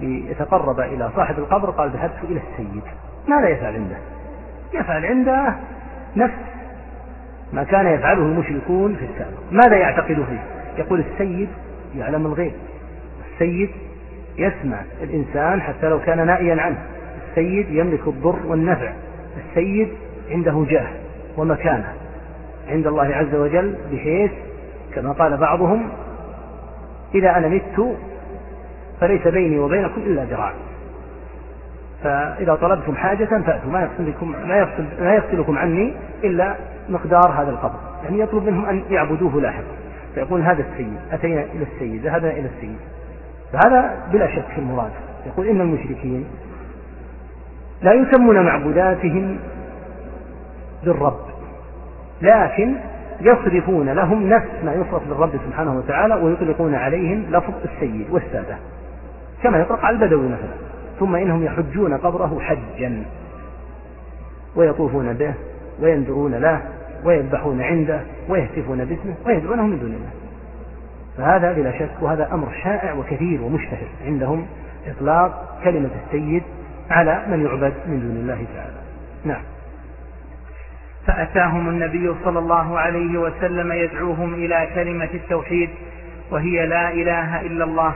[0.00, 2.82] ليتقرب إلى صاحب القبر قال ذهبت إلى السيد.
[3.28, 3.96] ماذا يفعل عنده؟
[4.74, 5.54] يفعل عنده
[6.16, 6.34] نفس
[7.52, 9.38] ما كان يفعله المشركون في السابق.
[9.50, 10.42] ماذا يعتقد فيه؟
[10.78, 11.48] يقول السيد
[11.96, 12.52] يعلم الغيب
[13.32, 13.70] السيد
[14.38, 16.78] يسمع الإنسان حتى لو كان نائيا عنه.
[17.30, 18.92] السيد يملك الضر والنفع.
[19.48, 19.88] السيد
[20.30, 20.86] عنده جاه
[21.36, 21.92] ومكانة
[22.68, 24.30] عند الله عز وجل بحيث
[24.94, 25.88] كما قال بعضهم
[27.14, 27.96] إذا أنا مت
[29.00, 30.52] فليس بيني وبينكم إلا ذراع.
[32.02, 33.70] فإذا طلبتم حاجة فأتوا.
[33.70, 36.56] ما يفصلكم ما يفصل ما يفصلكم عني إلا
[36.88, 37.78] مقدار هذا القبر.
[38.04, 39.64] يعني يطلب منهم أن يعبدوه لاحقا.
[40.14, 42.76] فيقول هذا السيد أتينا إلى السيد ذهبنا إلى السيد.
[43.52, 44.90] فهذا بلا شك في المراد.
[45.26, 46.24] يقول إن المشركين
[47.82, 49.38] لا يسمون معبوداتهم
[50.84, 51.20] بالرب
[52.22, 52.74] لكن
[53.20, 58.56] يصرفون لهم نفس ما يصرف للرب سبحانه وتعالى ويطلقون عليهم لفظ السيد والسادة
[59.42, 60.54] كما يطلق على البدوي مثلا.
[61.00, 63.02] ثم إنهم يحجون قبره حجا
[64.56, 65.34] ويطوفون به
[65.82, 66.60] وينذرون له
[67.04, 70.21] ويذبحون عنده ويهتفون باسمه ويدعونه من دون الله.
[71.18, 74.46] فهذا بلا شك وهذا أمر شائع وكثير ومشتهر عندهم
[74.86, 76.42] إطلاق كلمة السيد
[76.90, 78.76] على من يعبد من دون الله تعالى.
[79.24, 79.42] نعم.
[81.06, 85.70] فأتاهم النبي صلى الله عليه وسلم يدعوهم إلى كلمة التوحيد
[86.30, 87.92] وهي لا إله إلا الله.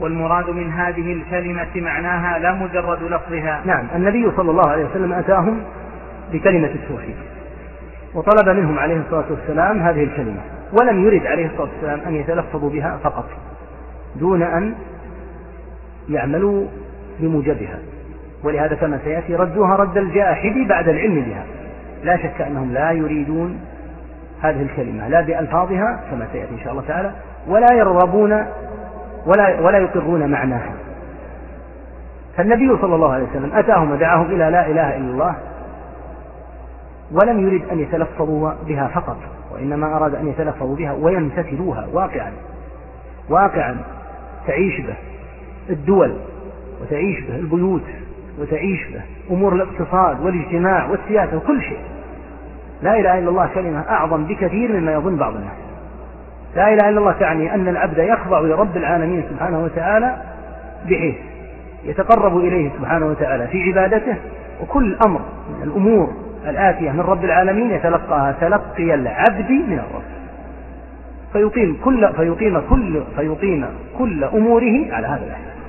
[0.00, 3.62] والمراد من هذه الكلمة معناها لا مجرد لفظها.
[3.64, 3.86] نعم.
[3.94, 5.62] النبي صلى الله عليه وسلم أتاهم
[6.32, 7.16] بكلمة التوحيد
[8.14, 10.40] وطلب منهم عليه الصلاة والسلام هذه الكلمة.
[10.80, 13.24] ولم يرد عليه الصلاة والسلام أن يتلفظوا بها فقط
[14.16, 14.74] دون أن
[16.08, 16.66] يعملوا
[17.20, 17.78] بموجبها.
[18.44, 21.44] ولهذا كما سيأتي ردوها رد الجاحد بعد العلم بها.
[22.04, 23.60] لا شك أنهم لا يريدون
[24.40, 27.12] هذه الكلمة لا بألفاظها كما سيأتي إن شاء الله تعالى
[27.48, 28.32] ولا يرغبون
[29.26, 30.72] ولا ولا يقرون معناها.
[32.36, 35.34] فالنبي صلى الله عليه وسلم أتاهم ودعاهم إلى لا إله إلا الله
[37.12, 39.16] ولم يرد أن يتلفظوا بها فقط
[39.54, 42.32] وإنما أراد أن يتلفظوا بها ويمتثلوها واقعا.
[43.28, 43.76] واقعا
[44.46, 44.94] تعيش به
[45.70, 46.16] الدول
[46.82, 47.82] وتعيش به البيوت
[48.40, 51.78] وتعيش به أمور الاقتصاد والاجتماع والسياسة وكل شيء.
[52.82, 55.56] لا إله إلا الله كلمة أعظم بكثير مما يظن بعض الناس
[56.56, 60.22] لا إله إلا الله تعني أن العبد يخضع لرب العالمين سبحانه وتعالى
[60.84, 61.14] بحيث
[61.84, 64.16] يتقرب إليه سبحانه وتعالى في عبادته
[64.62, 66.12] وكل أمر من الأمور
[66.46, 70.02] الآتية من رب العالمين يتلقاها تلقي العبد من الرب.
[71.32, 73.66] فيقيم كل فيقيم كل فيقيم
[73.98, 75.62] كل أموره على هذا الأساس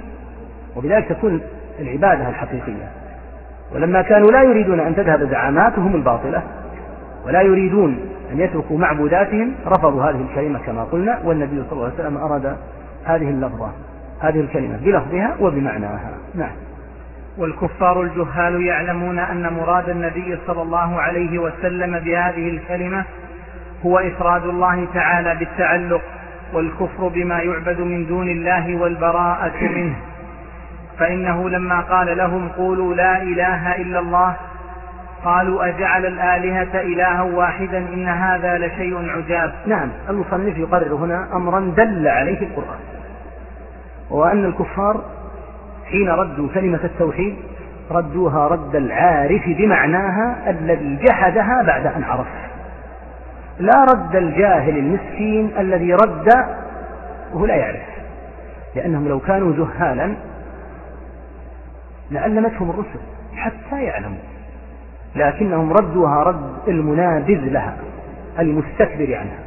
[0.76, 1.42] وبذلك تكون
[1.80, 2.90] العبادة الحقيقية.
[3.76, 6.44] ولما كانوا لا يريدون أن تذهب زعاماتهم الباطلة
[7.26, 8.00] ولا يريدون
[8.32, 12.58] أن يتركوا معبوداتهم رفضوا هذه الكلمة كما قلنا والنبي صلى الله عليه وسلم أراد
[13.06, 13.70] هذه اللفظة
[14.20, 16.12] هذه الكلمة بلفظها وبمعناها.
[16.36, 16.52] نعم.
[17.38, 23.06] والكفار الجهال يعلمون أن مراد النبي صلى الله عليه وسلم بهذه الكلمة
[23.86, 26.02] هو إفراد الله تعالى بالتعلق
[26.54, 29.96] والكفر بما يعبد من دون الله والبراءة منه.
[31.00, 34.36] فإنه لما قال لهم قولوا لا إله إلا الله
[35.26, 39.54] قالوا أجعل الآلهة إلها واحدا إن هذا لشيء عجاب.
[39.66, 42.80] نعم المصنف يقرر هنا أمرا دل عليه القرآن
[44.10, 45.02] وهو أن الكفار
[45.94, 47.36] حين ردوا كلمة التوحيد
[47.92, 52.28] ردوها رد العارف بمعناها الذي جحدها بعد أن عرف.
[53.60, 56.28] لا رد الجاهل المسكين الذي رد
[57.34, 57.82] وهو لا يعرف.
[58.76, 60.14] لأنهم لو كانوا جهالا
[62.12, 63.00] لألمتهم الرسل
[63.36, 64.18] حتى يعلموا.
[65.16, 67.78] لكنهم ردوها رد المنابذ لها
[68.40, 69.40] المستكبر عنها.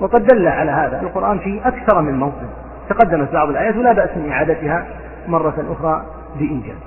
[0.00, 2.48] وقد دل على هذا القرآن في أكثر من موطن
[2.88, 4.86] تقدمت بعض الآيات ولا بأس من إعادتها.
[5.28, 6.06] مرة أخرى
[6.38, 6.78] بإنجاز.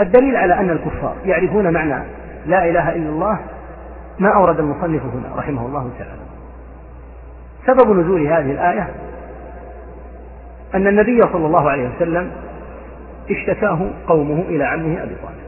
[0.00, 2.04] الدليل على أن الكفار يعرفون معنى
[2.46, 3.38] لا إله إلا الله
[4.18, 6.22] ما أورد المصنف هنا رحمه الله تعالى.
[7.66, 8.88] سبب نزول هذه الآية
[10.74, 12.30] أن النبي صلى الله عليه وسلم
[13.30, 15.44] اشتكاه قومه إلى عمه أبي طالب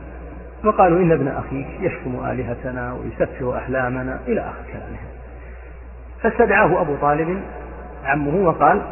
[0.64, 4.98] وقالوا إن ابن أخيك يشتم آلهتنا ويسفه أحلامنا إلى آخر كلامه.
[6.22, 7.40] فاستدعاه أبو طالب
[8.04, 8.82] عمه وقال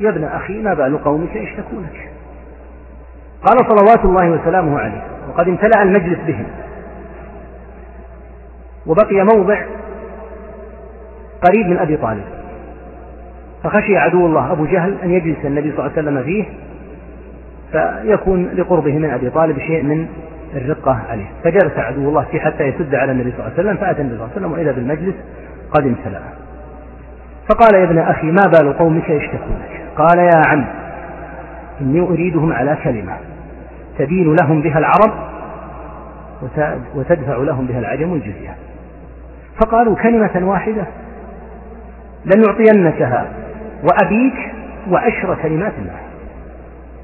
[0.00, 2.10] يا ابن أخي ما بال قومك يشتكونك
[3.42, 6.46] قال صلوات الله وسلامه عليه وقد امتلأ المجلس بهم.
[8.86, 9.62] وبقي موضع
[11.42, 12.24] قريب من أبي طالب.
[13.64, 16.44] فخشي عدو الله أبو جهل أن يجلس النبي صلى الله عليه وسلم فيه
[17.72, 20.06] فيكون لقربه من أبي طالب شيء من
[20.54, 21.26] الرقة عليه.
[21.44, 24.24] فجلس عدو الله فيه حتى يسد على النبي صلى الله عليه وسلم فأتى النبي صلى
[24.24, 25.14] الله عليه وسلم وإذا بالمجلس
[25.70, 26.20] قد امتلأ.
[27.50, 30.64] فقال يا ابن أخي ما بال قومك يشتكونك قال يا عم
[31.80, 33.16] إني أريدهم على كلمة
[33.98, 35.12] تدين لهم بها العرب
[36.94, 38.54] وتدفع لهم بها العجم الجزية
[39.60, 40.84] فقالوا كلمة واحدة
[42.24, 43.26] لنعطينكها
[43.82, 44.54] وأبيك
[44.90, 46.00] وعشر كلمات معه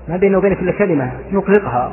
[0.08, 1.92] ما بيننا وبينك إلا كلمة نطلقها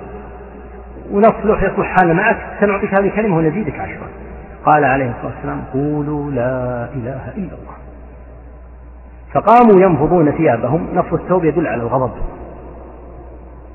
[1.11, 4.07] ونصلح يصلح حالنا معك سنعطيك هذه الكلمة ونزيدك عشرة.
[4.65, 7.80] قال عليه الصلاة والسلام قولوا لا إله إلا الله.
[9.33, 12.11] فقاموا ينفضون ثيابهم نفض الثوب يدل على الغضب.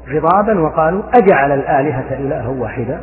[0.09, 3.01] غضابا وقالوا أجعل الآلهة إلها واحدا.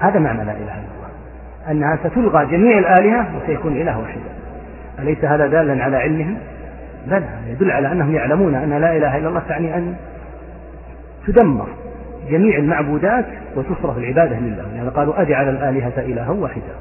[0.00, 1.70] هذا معنى لا إله إلا الله.
[1.70, 4.30] أنها ستلغى جميع الآلهة وسيكون إله واحدا.
[4.98, 6.36] أليس هذا دالا على علمهم؟
[7.06, 9.94] بل يدل على أنهم يعلمون أن لا إله إلا الله تعني أن
[11.26, 11.66] تدمر
[12.30, 13.24] جميع المعبودات
[13.56, 14.64] وتصرف العبادة لله.
[14.76, 16.72] يعني قالوا أجعل الآلهة إلها واحدا.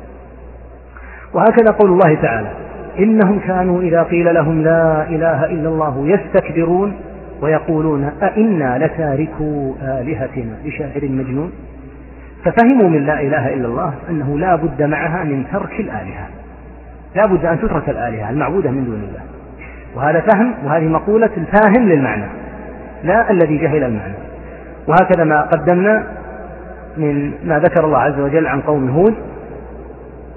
[1.34, 2.52] وهكذا قول الله تعالى
[3.00, 6.96] إنهم كانوا إذا قيل لهم لا إله إلا الله يستكبرون
[7.42, 11.52] ويقولون أئنا لتاركوا آلهتنا لشاعر مجنون؟
[12.46, 16.28] ففهموا من لا إله إلا الله أنه لا بد معها من ترك الآلهة.
[17.16, 19.22] لا بد أن تترك الآلهة المعبودة من دون الله.
[19.96, 22.26] وهذا فهم وهذه مقولة الفاهم للمعنى
[23.04, 24.14] لا الذي جهل المعنى.
[24.88, 26.04] وهكذا ما قدمنا
[26.98, 29.14] من ما ذكر الله عز وجل عن قوم هود.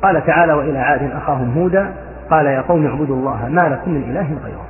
[0.03, 1.93] قال تعالى وإلى عاد أخاهم هودا
[2.31, 4.67] قال يا قوم اعبدوا الله ما لكم من إله غيره.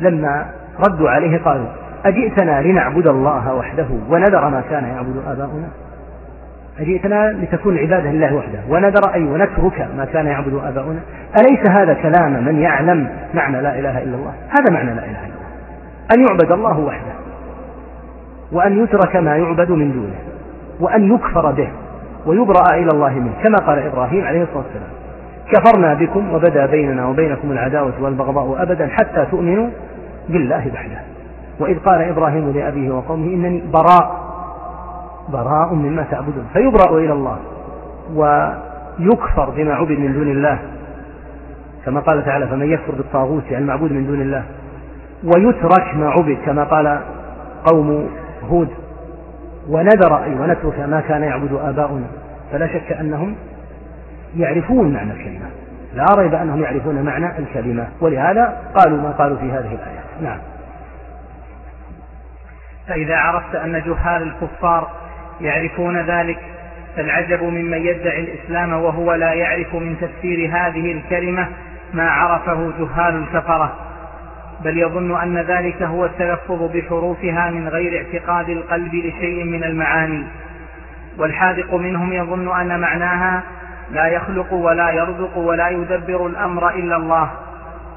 [0.00, 0.46] لما
[0.88, 1.66] ردوا عليه قالوا
[2.04, 5.68] أجئتنا لنعبد الله وحده ونذر ما كان يعبد آباؤنا؟
[6.80, 11.00] أجئتنا لتكون العبادة لله وحده ونذر أي ونترك ما كان يعبد آباؤنا؟
[11.40, 15.34] أليس هذا كلام من يعلم معنى لا إله إلا الله؟ هذا معنى لا إله إلا
[15.34, 15.42] الله.
[16.14, 17.12] أن يعبد الله وحده
[18.52, 20.18] وأن يترك ما يعبد من دونه
[20.80, 21.68] وأن يكفر به
[22.26, 25.01] ويبرأ إلى الله منه كما قال إبراهيم عليه الصلاة والسلام.
[25.50, 29.68] كفرنا بكم وبدا بيننا وبينكم العداوة والبغضاء أبدا حتى تؤمنوا
[30.28, 31.00] بالله وحده.
[31.60, 34.22] وإذ قال إبراهيم لأبيه وقومه إنني براء
[35.28, 36.46] براء مما تعبدون.
[36.52, 37.38] فيبرأ إلى الله
[38.14, 40.58] ويكفر بما عبد من دون الله.
[41.84, 44.44] كما قال تعالى فمن يكفر بالطاغوت يعني المعبود من دون الله
[45.24, 47.00] ويترك ما عبد كما قال
[47.64, 48.08] قوم
[48.50, 48.68] هود.
[49.68, 52.06] ونذر أي ونترك ما كان يعبد آباؤنا.
[52.52, 53.34] فلا شك أنهم
[54.36, 55.50] يعرفون معنى الكلمة.
[55.94, 57.88] لا ريب أنهم يعرفون معنى الكلمة.
[58.00, 60.38] ولهذا قالوا ما قالوا في هذه الآيات نعم.
[62.88, 64.90] فإذا عرفت أن جهال الكفار
[65.40, 66.38] يعرفون ذلك
[66.96, 71.48] فالعجب ممن يدعي الإسلام وهو لا يعرف من تفسير هذه الكلمة
[71.94, 73.76] ما عرفه جهال الكفرة
[74.64, 80.24] بل يظن أن ذلك هو التلفظ بحروفها من غير اعتقاد القلب لشيء من المعاني.
[81.18, 83.42] والحاذق منهم يظن أن معناها
[83.92, 87.30] لا يخلق ولا يرزق ولا يدبر الأمر إلا الله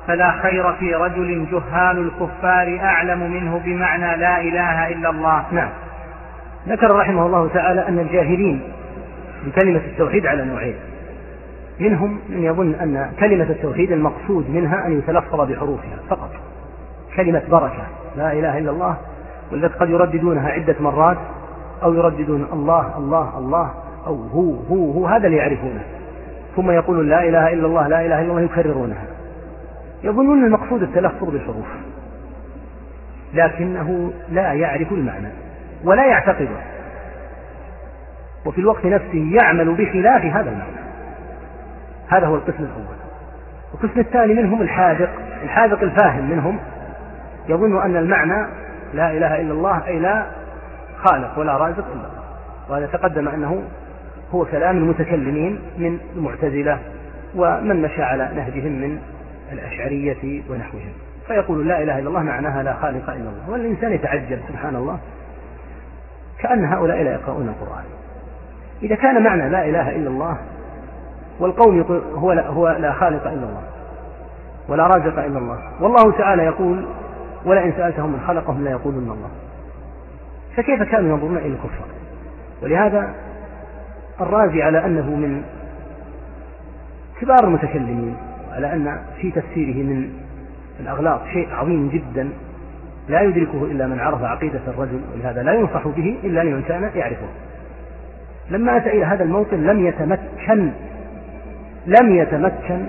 [0.08, 5.44] فلا خير في رجل جهال الكفار أعلم منه بمعنى لا إله إلا الله.
[5.52, 5.70] نعم.
[6.68, 8.62] ذكر رحمه الله تعالى أن الجاهلين
[9.46, 10.76] بكلمة التوحيد على نوعين.
[11.80, 16.32] منهم من يظن أن كلمة التوحيد المقصود منها أن يتلفظ بحروفها فقط.
[17.16, 17.84] كلمة بركة
[18.18, 18.98] لا إله إلا الله
[19.52, 21.18] والتي قد يرددونها عدة مرات
[21.84, 25.84] أو يرددون الله الله الله أو هو هو هو هذا اللي يعرفونه.
[26.56, 29.06] ثم يقولون لا إله إلا الله لا إله إلا الله يكررونها.
[30.04, 31.66] يظنون المقصود التلفظ بالحروف
[33.34, 35.28] لكنه لا يعرف المعنى
[35.84, 36.58] ولا يعتقده
[38.46, 40.86] وفي الوقت نفسه يعمل بخلاف هذا المعنى.
[42.08, 42.96] هذا هو القسم الأول.
[43.74, 45.10] القسم الثاني منهم الحاذق
[45.44, 46.60] الحاذق الفاهم منهم.
[47.50, 48.48] يظن أن المعنى
[48.94, 50.26] لا إله إلا الله أي لا
[51.04, 52.26] خالق ولا رازق إلا الله.
[52.70, 53.64] وهذا تقدم أنه
[54.36, 56.80] هو كلام المتكلمين من المعتزلة
[57.36, 59.00] ومن مشى على نهجهم من
[59.52, 60.94] الأشعرية ونحوهم.
[61.28, 63.50] فيقول لا إله إلا الله معناها لا خالق إلا الله.
[63.50, 65.00] والإنسان يتعجب سبحان الله
[66.40, 67.84] كأن هؤلاء لا يقرؤون القرآن.
[68.84, 70.38] إذا كان معنى لا إله إلا الله
[71.40, 73.64] والقوم يقول هو لا, هو لا خالق إلا الله
[74.70, 76.86] ولا رازق إلا الله والله تعالى يقول
[77.46, 79.30] ولئن سألتهم من خلقهم لا يقولون الله.
[80.56, 81.88] فكيف كانوا ينظرون إلى الكفار
[82.64, 83.14] ولهذا
[84.22, 85.44] الرازي على أنه من
[87.22, 88.16] كبار المتكلمين
[88.52, 90.10] على أن في تفسيره من
[90.80, 92.30] الأغلاط شيء عظيم جدا
[93.10, 97.28] لا يدركه إلا من عرف عقيدة الرجل ولهذا لا ينصح به إلا لمن كان يعرفه.
[98.50, 100.72] لما أتى إلى هذا الموطن لم يتمكن
[101.88, 102.86] لم يتمكن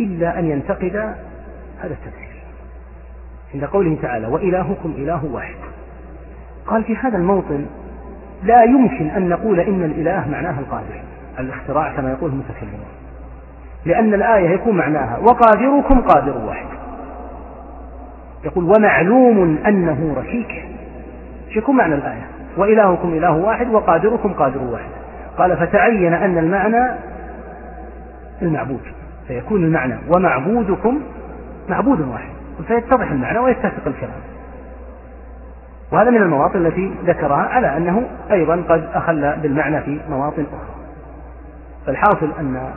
[0.00, 0.96] إلا أن ينتقد
[1.80, 2.42] هذا التفسير.
[3.54, 5.54] عند قوله تعالى وإلهكم إله واحد.
[6.66, 7.66] قال في هذا الموطن
[8.42, 11.00] لا يمكن أن نقول إن الإله معناه القادر.
[11.38, 12.86] الاختراع كما يقول المتكلمون.
[13.84, 16.66] لأن الآية يكون معناها وقادركم قادر واحد.
[18.44, 20.64] يقول ومعلوم أنه رشيك
[21.56, 22.26] يكون معنى الآية؟
[22.56, 24.90] وإلهكم إله واحد وقادركم قادر واحد.
[25.38, 26.90] قال فتعين أن المعنى
[28.42, 28.82] المعبود.
[29.28, 31.00] فيكون المعنى ومعبودكم
[31.68, 32.30] معبود واحد.
[32.68, 34.37] فيتضح المعنى ويتفق الكلام.
[35.92, 40.74] وهذا من المواطن التي ذكرها على أنه أيضا قد أخل بالمعنى في مواطن أخرى.
[41.86, 42.70] فالحاصل أن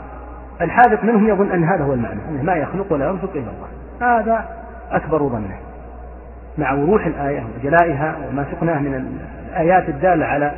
[0.61, 4.17] الحاذق منهم يظن أن هذا هو المعنى أنه ما يخلق ولا يرزق إلا الله.
[4.19, 4.45] هذا
[4.91, 5.57] أكبر ظنه.
[6.57, 9.17] مع وضوح الآية وجلائها وما سقناه من
[9.53, 10.51] الآيات الدالة على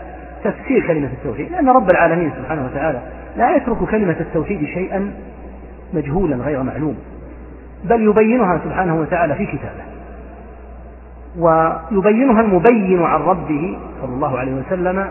[0.44, 3.02] تفسير كلمة التوحيد لأن رب العالمين سبحانه وتعالى
[3.38, 5.12] لا يترك كلمة التوحيد شيئا
[5.94, 6.98] مجهولا غير معلوم
[7.84, 9.93] بل يبينها سبحانه وتعالى في كتابه.
[11.38, 15.08] ويبينها المبين عن ربه صلى الله عليه وسلم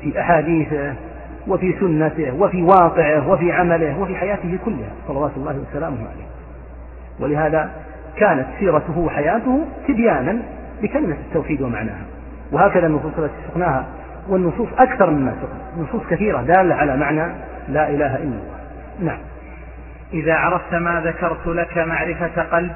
[0.00, 0.94] في أحاديثه
[1.48, 6.26] وفي سنته وفي واقعه وفي عمله وفي حياته كلها صلوات الله وسلامه عليه.
[7.20, 7.70] ولهذا
[8.16, 10.38] كانت سيرته وحياته تبيانا
[10.82, 12.04] لكلمة التوحيد ومعناها.
[12.52, 13.86] وهكذا النصوص التي سقناها
[14.28, 17.32] والنصوص أكثر مما سقنا نصوص كثيرة دالة على معنى
[17.68, 18.54] لا إله إلا الله.
[19.00, 19.18] نعم.
[20.12, 22.72] إذا عرفت ما ذكرت لك معرفة قلب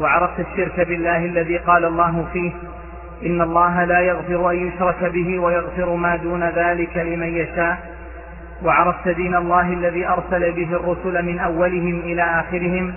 [0.00, 2.52] وعرفت الشرك بالله الذي قال الله فيه
[3.26, 7.78] إن الله لا يغفر أن يشرك به ويغفر ما دون ذلك لمن يشاء.
[8.64, 12.94] وعرفت دين الله الذي أرسل به الرسل من أولهم إلى آخرهم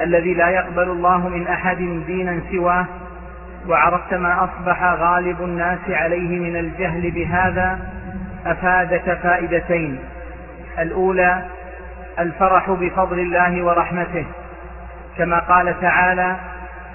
[0.00, 1.76] الذي لا يقبل الله من أحد
[2.06, 2.86] دينا سواه.
[3.68, 7.78] وعرفت ما أصبح غالب الناس عليه من الجهل بهذا
[8.46, 9.98] أفادك فائدتين.
[10.78, 11.42] الأولى
[12.18, 14.24] الفرح بفضل الله ورحمته.
[15.18, 16.36] كما قال تعالى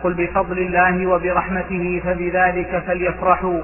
[0.04, 3.60] قل بفضل الله وبرحمته فبذلك فليفرحوا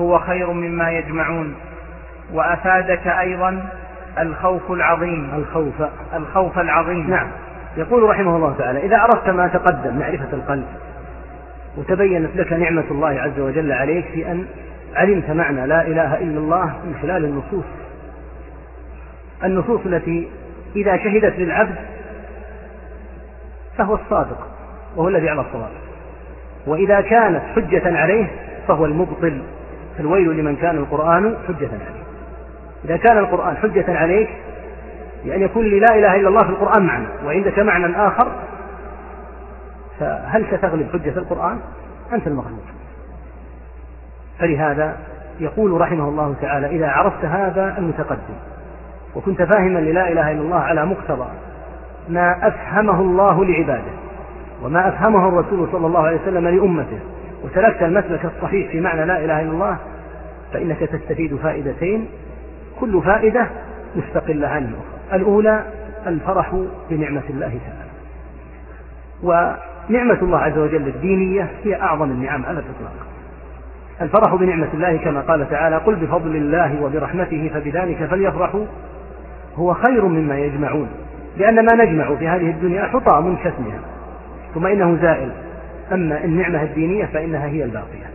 [0.00, 1.54] هو خير مما يجمعون.
[2.32, 3.68] وأفادك أيضا
[4.18, 5.30] الخوف العظيم.
[5.34, 5.82] الخوف.
[6.14, 7.10] الخوف العظيم.
[7.10, 7.28] نعم.
[7.76, 10.66] يقول رحمه الله تعالى إذا عرفت ما تقدم معرفة القلب
[11.76, 14.46] وتبينت لك نعمة الله عز وجل عليك في أن
[14.94, 17.64] علمت معنى لا إله إلا الله من خلال النصوص.
[19.44, 20.28] النصوص التي
[20.76, 21.74] إذا شهدت للعبد
[23.80, 24.46] فهو الصادق
[24.96, 25.70] وهو الذي على الصواب.
[26.66, 28.26] وإذا كانت حجة عليه
[28.68, 29.42] فهو المبطل
[29.96, 32.00] فالويل لمن كان القرآن حجة عليه.
[32.84, 34.28] إذا كان القرآن حجة عليك
[35.24, 38.32] بأن يكون لي لا إله إلا الله في القرآن معنى وعندك معنى آخر
[40.00, 41.58] فهل ستغلب حجة القرآن؟
[42.12, 42.60] أنت المغلوب.
[44.38, 44.96] فلهذا
[45.40, 48.34] يقول رحمه الله تعالى إذا عرفت هذا المتقدم
[49.14, 51.28] وكنت فاهما للا إله إلا الله على مقتضى
[52.10, 53.92] ما أفهمه الله لعباده
[54.62, 56.98] وما أفهمه الرسول صلى الله عليه وسلم لأمته.
[57.44, 59.76] وسلكت المسلك الصحيح في معنى لا إله إلا الله
[60.52, 62.08] فإنك تستفيد فائدتين
[62.80, 63.46] كل فائدة
[63.96, 65.20] مستقلة عن الأخرى.
[65.20, 65.64] الأولى
[66.06, 67.90] الفرح بنعمة الله تعالى.
[69.22, 73.06] ونعمة الله عز وجل الدينية هي أعظم النعم على الإطلاق.
[74.00, 78.64] الفرح بنعمة الله كما قال تعالى قل بفضل الله وبرحمته فبذلك فليفرحوا
[79.56, 80.88] هو خير مما يجمعون.
[81.36, 83.80] لأن ما نجمع في هذه الدنيا حطام كاسمها
[84.54, 85.30] ثم إنه زائل.
[85.92, 88.10] أما النعمة الدينية فإنها هي الباقية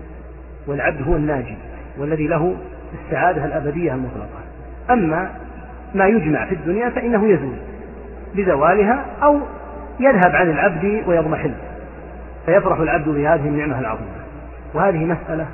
[0.68, 1.58] والعبد هو الناجي
[1.98, 2.56] والذي له
[2.94, 4.40] السعادة الأبدية المطلقة.
[4.90, 5.30] أما
[5.96, 7.56] ما يجمع في الدنيا فإنه يزول
[8.36, 9.40] بزوالها أو
[10.00, 11.52] يذهب عن العبد ويضمحل
[12.46, 14.26] فيفرح العبد بهذه النعمة العظيمة.
[14.74, 15.48] وهذه مسألة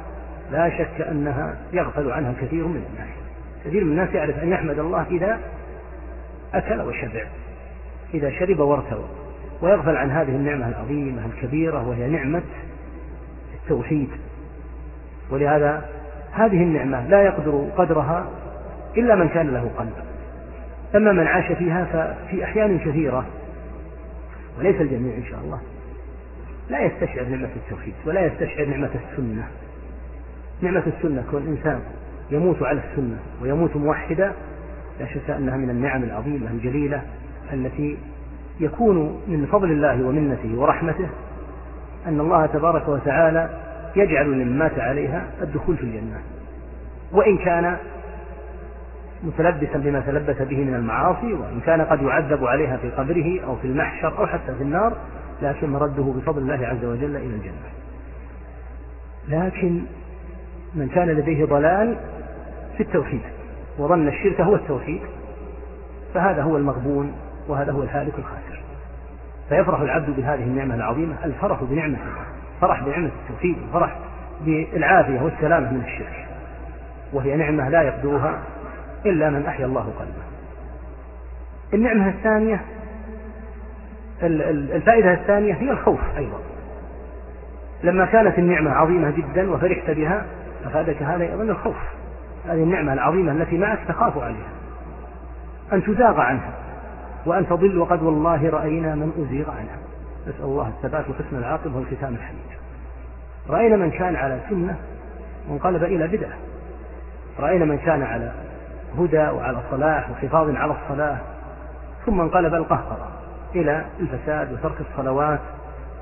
[0.51, 3.09] لا شك أنها يغفل عنها كثير من الناس.
[3.65, 5.39] كثير من الناس يعرف أن يحمد الله إذا
[6.53, 7.23] أكل وشبع.
[8.13, 9.05] إذا شرب وارتوى
[9.61, 12.41] ويغفل عن هذه النعمة العظيمة الكبيرة وهي نعمة
[13.63, 14.09] التوحيد.
[15.29, 15.89] ولهذا
[16.31, 18.29] هذه النعمة لا يقدر قدرها
[18.97, 19.93] إلا من كان له قلب.
[20.95, 23.25] أما من عاش فيها ففي أحيان كثيرة
[24.59, 25.59] وليس الجميع إن شاء الله
[26.69, 29.47] لا يستشعر نعمة التوحيد ولا يستشعر نعمة السنة.
[30.61, 31.79] نعمة السنة كون الإنسان
[32.31, 34.33] يموت على السنة ويموت موحدا
[34.99, 37.01] لا شك أنها من النعم العظيمة الجليلة
[37.53, 37.97] التي
[38.59, 41.09] يكون من فضل الله ومنته ورحمته
[42.07, 43.49] أن الله تبارك وتعالى
[43.95, 46.19] يجعل لمن مات عليها الدخول في الجنة.
[47.11, 47.77] وإن كان
[49.23, 53.67] متلبسا بما تلبس به من المعاصي وإن كان قد يعذب عليها في قبره أو في
[53.67, 54.97] المحشر أو حتى في النار
[55.41, 57.71] لكن مرده بفضل الله عز وجل إلى الجنة.
[59.29, 59.81] لكن
[60.75, 61.97] من كان لديه ضلال
[62.77, 63.21] في التوحيد
[63.77, 65.01] وظن الشرك هو التوحيد
[66.13, 67.13] فهذا هو المغبون
[67.51, 68.61] وهذا هو الهالك الخاسر.
[69.49, 71.97] فيفرح العبد بهذه النعمة العظيمة الفرح بنعمة
[72.61, 73.95] فرح بنعمة التوحيد الفرح
[74.45, 76.27] بالعافية والسلامة من الشرك.
[77.13, 78.39] وهي نعمة لا يقدرها
[79.05, 80.23] إلا من أحيا الله قلبه.
[81.73, 82.61] النعمة الثانية
[84.23, 86.39] الفائدة الثانية هي الخوف أيضا.
[87.83, 90.25] لما كانت النعمة عظيمة جدا وفرحت بها
[90.65, 91.77] أفادك هذا أيضا الخوف.
[92.45, 94.49] هذه النعمة العظيمة التي معك تخاف عليها
[95.73, 96.51] أن تزاغ عنها.
[97.25, 99.77] وأن تضل وقد والله رأينا من أزيغ عنها.
[100.27, 102.41] نسأل الله الثبات وحسن العاقبة والختام الحميد.
[103.49, 104.75] رأينا من كان على سنة
[105.49, 106.37] وانقلب إلى بدعة.
[107.39, 108.31] رأينا من كان على
[108.97, 111.17] هدى وعلى صلاح وحفاظ على الصلاة
[112.05, 113.07] ثم انقلب القهقرة
[113.55, 115.39] إلى الفساد وترك الصلوات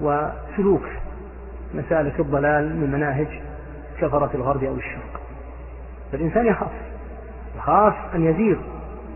[0.01, 0.85] وسلوك
[1.73, 3.27] مسالك الضلال من مناهج
[4.01, 5.21] كفرة الغرب أو الشرق.
[6.11, 6.71] فالإنسان يخاف
[7.57, 8.57] يخاف أن يزيغ.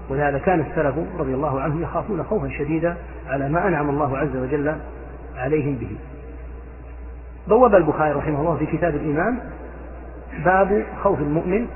[0.09, 2.95] ولهذا كان السلف رضي الله عنهم يخافون خوفا شديدا
[3.27, 4.75] على ما أنعم الله عز وجل
[5.37, 5.97] عليهم به.
[7.47, 9.39] بوب البخاري رحمه الله في كتاب الإيمان
[10.45, 11.67] باب خوف المؤمن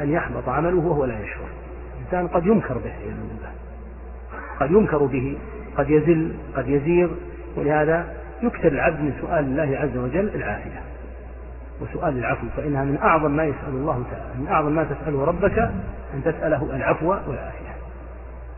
[0.00, 1.48] أن يحبط عمله وهو لا يشعر.
[1.98, 3.52] الإنسان قد ينكر به بالله.
[4.60, 5.38] قد ينكر به
[5.76, 7.08] قد يزل قد يزيغ
[7.56, 10.85] ولهذا يكثر العبد من سؤال الله عز وجل العافية.
[11.80, 15.58] وسؤال العفو فإنها من أعظم ما يسأل الله تعالى من أعظم ما تسأله ربك
[16.14, 17.76] أن تسأله العفو والعافية.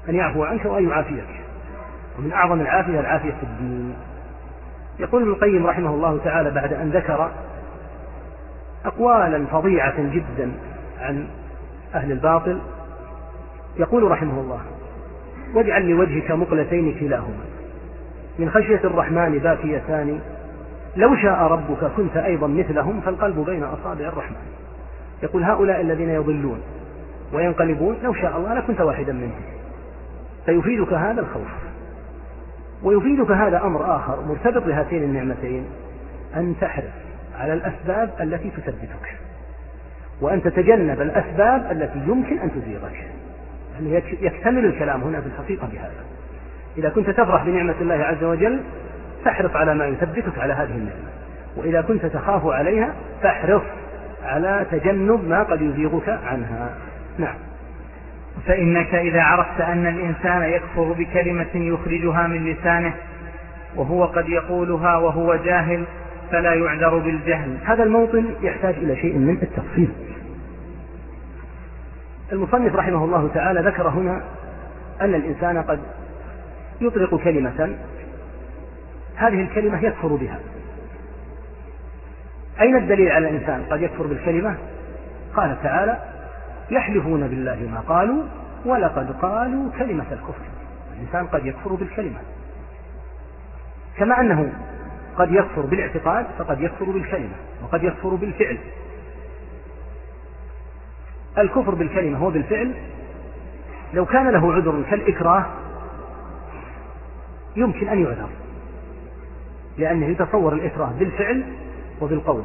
[0.09, 1.25] أن يعفو عنك وأن يعافيك.
[2.19, 3.95] ومن أعظم العافية العافية في الدين.
[4.99, 7.31] يقول ابن القيم رحمه الله تعالى بعد أن ذكر
[8.85, 10.53] أقوالا فظيعة جدا
[11.01, 11.27] عن
[11.95, 12.61] أهل الباطل
[13.77, 14.61] يقول رحمه الله
[15.55, 17.45] واجعل لوجهك مقلتين كلاهما
[18.39, 20.21] من خشية الرحمن باكيتان
[20.99, 24.37] لو شاء ربك كنت أيضا مثلهم فالقلب بين أصابع الرحمن.
[25.23, 26.61] يقول هؤلاء الذين يضلون
[27.33, 29.43] وينقلبون لو شاء الله لكنت واحدا منهم.
[30.47, 31.49] فيفيدك هذا الخوف.
[32.83, 35.65] ويفيدك هذا أمر آخر مرتبط بهاتين النعمتين.
[36.37, 36.85] أن تحرص
[37.39, 39.19] على الأسباب التي تثبتك.
[40.21, 43.07] وأن تتجنب الأسباب التي يمكن أن تزيغك.
[43.75, 46.05] يعني يكتمل الكلام هنا في الحقيقة بهذا.
[46.79, 48.61] إذا كنت تفرح بنعمة الله عز وجل
[49.25, 51.09] فاحرص على ما يثبتك على هذه النعمة.
[51.57, 52.93] وإذا كنت تخاف عليها
[53.23, 53.63] فاحرص
[54.25, 56.71] على تجنب ما قد يزيغك عنها.
[57.19, 57.35] نعم.
[58.47, 62.95] فإنك إذا عرفت أن الإنسان يكفر بكلمة يخرجها من لسانه
[63.77, 65.85] وهو قد يقولها وهو جاهل
[66.31, 67.57] فلا يعذر بالجهل.
[67.65, 69.89] هذا الموطن يحتاج إلى شيء من التفصيل
[72.33, 74.21] المصنف رحمه الله تعالى ذكر هنا
[75.01, 75.79] أن الإنسان قد
[76.81, 77.77] يطلق كلمة
[79.19, 80.39] هذه الكلمة يكفر بها.
[82.61, 84.57] أين الدليل على الإنسان قد يكفر بالكلمة؟
[85.37, 85.99] قال تعالى
[86.71, 88.23] يحلفون بالله ما قالوا
[88.65, 90.43] ولقد قالوا كلمة الكفر.
[90.97, 92.19] الإنسان قد يكفر بالكلمة.
[93.97, 94.53] كما أنه
[95.17, 98.59] قد يكفر بالاعتقاد فقد يكفر بالكلمة وقد يكفر بالفعل.
[101.39, 102.75] الكفر بالكلمة هو بالفعل.
[103.95, 105.47] لو كان له عذر كالإكراه
[107.57, 108.29] يمكن أن يعذر.
[109.79, 111.45] لأنه يتصور الإكراه بالفعل
[112.01, 112.43] وبالقول.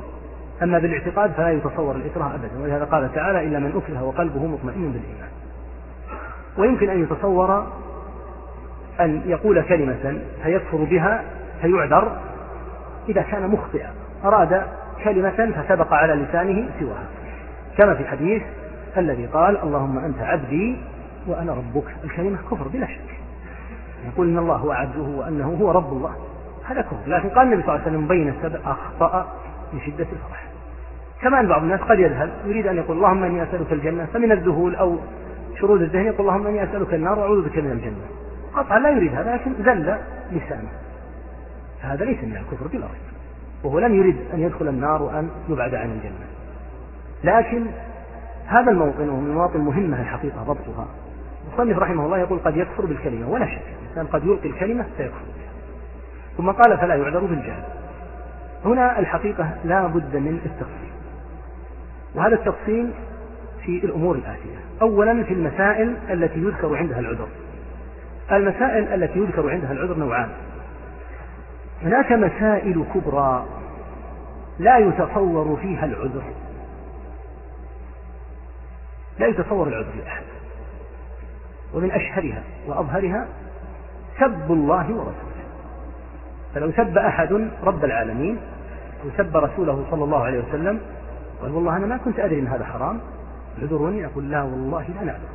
[0.64, 5.30] أما بالاعتقاد فلا يتصور الإكراه أبدا ولهذا قال تعالى إلا من أكره وقلبه مطمئن بالإيمان.
[6.58, 7.68] ويمكن أن يتصور
[9.00, 11.24] أن يقول كلمة فيكفر بها
[11.62, 12.18] فيعذر
[13.10, 13.92] إذا كان مخطئا.
[14.26, 14.64] أراد
[15.04, 17.06] كلمة فسبق على لسانه سواها.
[17.78, 18.44] كما في حديث
[18.98, 20.78] الذي قال اللهم أنت عبدي
[21.28, 21.96] وأنا ربك.
[22.04, 23.20] الكلمة كفر بلا شك.
[24.14, 26.16] يقول إن الله هو عبده وأنه هو رب الله.
[26.66, 26.98] هذا كفر.
[27.08, 29.34] لكن قال النبي صلى الله عليه وسلم بين السبع أخطأ
[29.74, 30.44] من شدة الفرح.
[31.22, 34.76] كما أن بعض الناس قد يذهل يريد أن يقول اللهم إني أسألك الجنة فمن الذهول
[34.76, 34.98] أو
[35.60, 38.06] شرود الذهن يقول اللهم إني أسألك النار وأعوذ بك من الجنة.
[38.54, 39.98] قطعا لا يريد هذا لكن ذل
[40.32, 40.70] لسانه.
[41.82, 43.14] فهذا ليس من الكفر بلا ريب
[43.64, 46.26] وهو لم يرد أن يدخل النار وأن يبعد عن الجنة.
[47.24, 47.66] لكن
[48.48, 50.88] هذا الموطن وهو من مواطن مهمة الحقيقة ضبطها.
[51.48, 53.62] المصنف رحمه الله يقول قد يكفر بالكلمة ولا شك.
[53.84, 55.22] الإنسان قد يلقي الكلمة فيكفر.
[56.38, 57.64] ثم قال فلا يعذر بالجهل.
[58.66, 60.94] هنا الحقيقة لا بد من التفصيل
[62.16, 62.92] وهذا التفصيل
[63.66, 64.58] في الأمور الآتية.
[64.82, 67.28] أولا في المسائل التي يذكر عندها العذر.
[68.32, 70.30] المسائل التي يذكر عندها العذر نوعان.
[71.84, 73.46] هناك مسائل كبرى
[74.60, 76.24] لا يتصور فيها العذر.
[79.20, 80.24] لا يتصور العذر لأحد.
[81.74, 83.28] ومن أشهرها وأظهرها
[84.20, 85.33] سب الله ورسوله.
[86.54, 88.38] فلو سب أحد رب العالمين
[89.04, 90.80] أو سب رسوله صلى الله عليه وسلم
[91.42, 93.00] قال والله أنا ما كنت أدري أن هذا حرام.
[93.62, 95.34] اعذروني أقول لا والله لا نعذر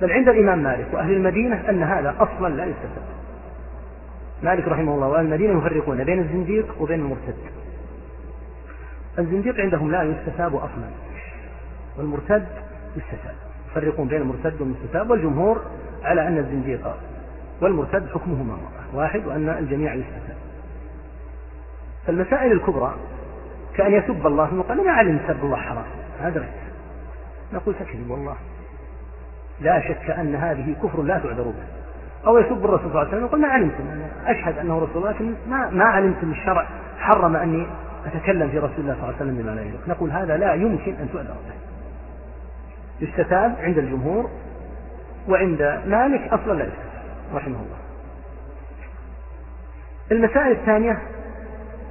[0.00, 3.02] بل عند الإمام مالك وأهل المدينة أن هذا أصلا لا يستفاد.
[4.42, 7.36] مالك رحمه الله وأهل المدينة يفرقون بين الزنديق وبين المرتد.
[9.18, 10.88] الزنديق عندهم لا يستتاب أصلا
[11.98, 12.46] والمرتد
[12.96, 13.34] يستتاب
[13.70, 15.62] يفرقون بين المرتد والمستتاب والجمهور
[16.04, 16.94] على أن الزنديق
[17.60, 18.52] والمرتد حكمهما.
[18.52, 20.36] واحد وأن الجميع يستتاب
[22.06, 22.94] فالمسائل الكبرى
[23.76, 25.84] كأن يسب الله ثم قال ما علم سب الله حرام.
[26.20, 26.50] هذا رأيت
[27.52, 28.36] نقول تكذب والله.
[29.60, 31.66] لا شك أن هذه كفر لا تعذر به.
[32.26, 33.84] أو يسب الرسول صلى الله عليه وسلم يقول ما علمتم.
[34.26, 36.66] أشهد أنه رسول الله لكن ما, ما علمتم الشرع
[36.98, 37.66] حرم أني
[38.06, 39.88] أتكلم في رسول الله صلى الله عليه وسلم بما لا يليق.
[39.88, 41.56] نقول هذا لا يمكن أن تعذر به.
[43.06, 44.30] يستتاب عند الجمهور
[45.28, 47.02] وعند مالك أصلا لا يستتاب
[47.34, 47.85] رحمه الله.
[50.12, 50.98] المسائل الثانية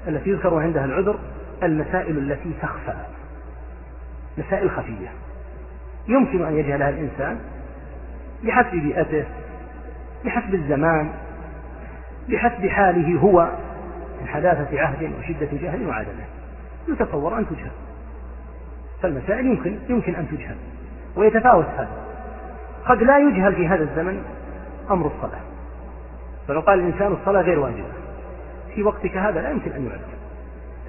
[0.07, 1.19] التي يذكر عندها العذر
[1.63, 2.95] المسائل التي تخفى
[4.37, 5.07] مسائل خفية.
[6.07, 7.39] يمكن أن يجهلها الإنسان
[8.43, 9.25] بحسب بيئته
[10.25, 11.09] بحسب الزمان
[12.29, 13.49] بحسب حاله هو
[14.21, 16.25] من حداثة عهد وشدة جهل وعدمه
[16.87, 17.71] يتصور أن تجهل.
[19.01, 20.55] فالمسائل يمكن يمكن أن تجهل.
[21.15, 22.05] ويتفاوت هذا.
[22.85, 24.23] قد لا يجهل في هذا الزمن
[24.91, 25.41] أمر الصلاة.
[26.47, 28.04] فلو قال الإنسان الصلاة غير واجبة.
[28.75, 30.01] في وقتك هذا لا يمكن أن يعلم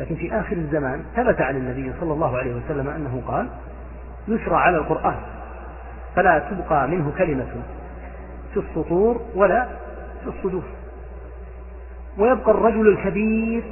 [0.00, 3.48] لكن في آخر الزمان ثبت عن النبي صلى الله عليه وسلم أنه قال
[4.28, 5.16] يشرع على القرآن
[6.16, 7.46] فلا تبقى منه كلمة
[8.54, 9.66] في السطور ولا
[10.24, 10.62] في الصدور.
[12.18, 13.64] ويبقى الرجل الكبير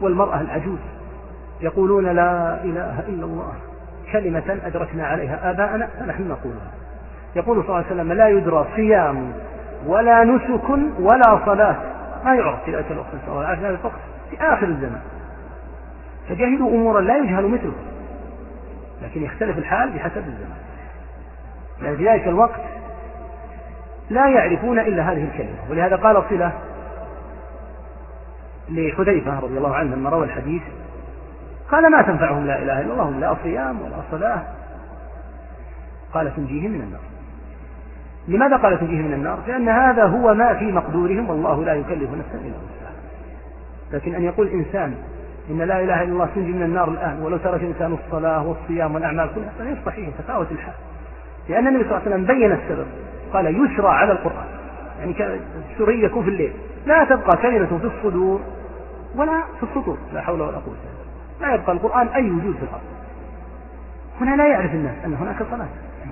[0.00, 0.78] والمرأة العجوز
[1.60, 3.52] يقولون لا إله إلا الله
[4.12, 6.70] كلمة أدركنا عليها آباءنا فنحن نقولها.
[7.36, 9.32] يقول صلى الله عليه وسلم لا يدرى صيام
[9.86, 11.76] ولا نسك ولا صلاة
[12.24, 13.40] ما يعرف في ذلك الوقت نسأل الله.
[13.40, 13.90] العافية في
[14.30, 15.00] في آخر الزمان.
[16.28, 17.74] فجهلوا أمورا لا يجهل مثله.
[19.02, 20.58] لكن يختلف الحال بحسب الزمان.
[21.80, 22.60] لأن في ذلك الوقت
[24.10, 25.58] لا يعرفون إلا هذه الكلمة.
[25.70, 26.52] ولهذا قال صلة
[28.68, 30.62] لحذيفة رضي الله عنه لما روى الحديث
[31.70, 34.42] قال ما تنفعهم لا إله إلا الله لا صيام ولا صلاة.
[36.14, 37.13] قال تنجيهم من النار.
[38.28, 42.34] لماذا قال تنجيهم من النار؟ لأن هذا هو ما في مقدورهم والله لا يكلف نفسا
[42.34, 42.92] إلا وسعها.
[43.92, 44.94] لكن أن يقول إنسان
[45.50, 49.30] إن لا إله إلا الله تنجي من النار الآن ولو ترك الإنسان الصلاة والصيام والأعمال
[49.34, 50.74] كلها فليس صحيح تفاوت الحال.
[51.48, 52.86] لأن النبي صلى الله عليه وسلم بين السبب
[53.32, 54.46] قال يسرى على القرآن.
[55.00, 55.40] يعني
[55.72, 56.52] السري يكون في الليل.
[56.86, 58.40] لا تبقى كلمة في الصدور
[59.16, 60.74] ولا في السطور لا حول ولا قوة
[61.40, 62.82] لا يبقى القرآن أي وجود في الأرض.
[64.20, 65.68] هنا لا يعرف الناس أن هناك صلاة.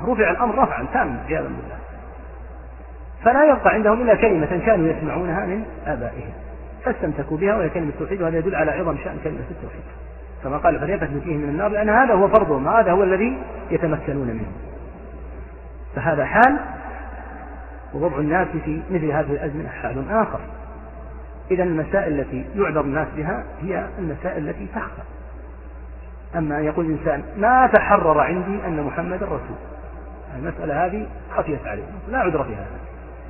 [0.06, 1.78] رفع الأمر رفعا تاما عياذا بالله.
[3.24, 6.32] فلا يبقى عندهم إلا كلمة كانوا يسمعونها من آبائهم
[6.84, 9.82] فاستمسكوا بها وهي كلمة التوحيد وهذا يدل على عظم شأن كلمة التوحيد.
[10.44, 13.38] كما قال فليتك فيه من النار لأن هذا هو فرضهم هذا هو الذي
[13.70, 14.52] يتمكنون منه.
[15.94, 16.58] فهذا حال
[17.94, 20.40] ووضع الناس في مثل هذه الأزمنة حال آخر.
[21.50, 25.02] إذا المسائل التي يعذر الناس بها هي المسائل التي تخفى
[26.36, 29.56] أما أن يقول الإنسان ما تحرر عندي أن محمد رسول.
[30.38, 31.06] المسألة هذه
[31.36, 32.81] خفيت عليه لا عذر في هذا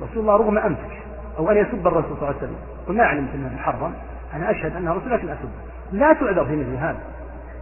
[0.03, 1.01] رسول الله رغم أنفك
[1.37, 2.55] أو أن يسب الرسول صلى الله عليه وسلم.
[2.87, 3.93] وما علمت أنه محرم.
[4.33, 5.49] أنا أشهد أنه رسول لكن أسب
[5.91, 6.99] لا تعذر في مثل هذا.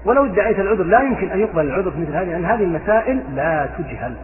[0.06, 3.70] ولو ادعيت العذر لا يمكن أن يقبل العذر في مثل هذه لأن هذه المسائل لا
[3.78, 4.16] تجهل.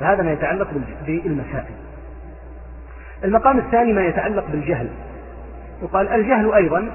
[0.00, 0.68] فهذا ما يتعلق
[1.06, 1.74] بالمسائل.
[3.24, 4.88] المقام الثاني ما يتعلق بالجهل.
[5.82, 6.90] يقال الجهل أيضا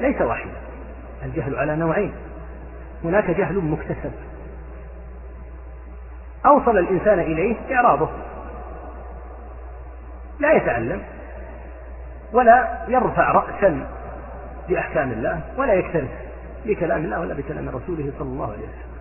[0.00, 0.52] ليس واحدا.
[1.24, 2.12] الجهل على نوعين.
[3.04, 4.12] هناك جهل مكتسب.
[6.46, 8.08] أوصل الإنسان إليه إعراضه.
[10.42, 11.02] لا يتعلم
[12.32, 13.86] ولا يرفع رأسا
[14.68, 16.10] بأحكام الله ولا يكترث
[16.66, 18.92] بكلام الله ولا بكلام رسوله صلى الله عليه وسلم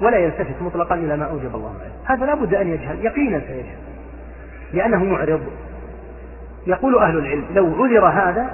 [0.00, 1.92] ولا يلتفت مطلقا إلى ما أوجب الله عليه.
[2.04, 3.76] هذا لا بد أن يجهل يقينا سيجهل
[4.72, 5.40] لأنه معرض.
[6.66, 8.50] يقول أهل العلم لو عذر هذا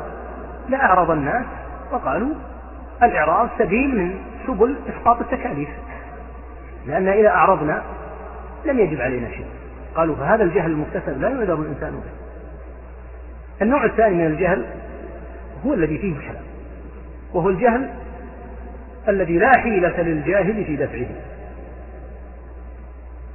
[0.69, 1.45] لأعرض الناس
[1.93, 2.35] وقالوا
[3.03, 5.69] الإعراض سبيل من سبل إسقاط التكاليف
[6.87, 7.83] لأن إذا أعرضنا
[8.65, 9.47] لم يجب علينا شيء.
[9.97, 12.13] قالوا فهذا الجهل المكتسب لا يعذر الإنسان به.
[13.63, 14.65] النوع الثاني من الجهل
[15.67, 16.43] هو الذي فيه الكلام
[17.35, 17.91] وهو الجهل
[19.09, 21.07] الذي لا حيلة للجاهل في دفعه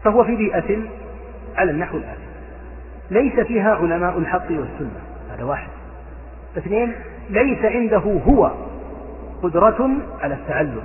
[0.04, 0.80] فهو في بيئة
[1.56, 2.22] على النحو الآتي.
[3.12, 5.02] ليس فيها علماء الحق والسنة
[5.34, 5.70] هذا واحد.
[6.58, 6.94] اثنين
[7.30, 8.52] ليس عنده هو
[9.44, 9.90] قدرة
[10.22, 10.84] على التعلم.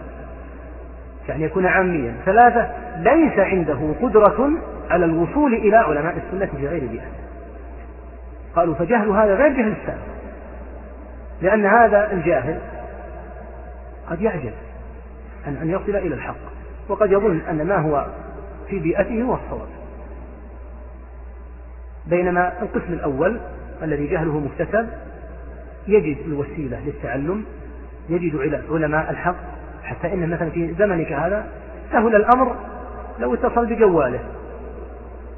[1.28, 2.14] يعني يكون عاميا.
[2.24, 4.50] ثلاثة ليس عنده قدرة
[4.90, 7.08] على الوصول إلى علماء السنة في غير بيئة.
[8.56, 10.14] قالوا فجهل هذا غير جهل السابق.
[11.42, 12.58] لأن هذا الجاهل
[14.10, 14.52] قد يعجز
[15.46, 16.36] عن أن يصل إلى الحق.
[16.88, 18.06] وقد يظن أن ما هو
[18.68, 19.68] في بيئته هو الصواب.
[22.06, 23.40] بينما القسم الأول
[23.82, 24.88] الذي جهله مكتسب
[25.86, 27.44] يجد الوسيلة للتعلم
[28.08, 29.53] يجد علماء الحق
[29.84, 31.46] حتى إن مثلا في زمنك هذا
[31.92, 32.56] سهل الأمر
[33.18, 34.20] لو اتصل بجواله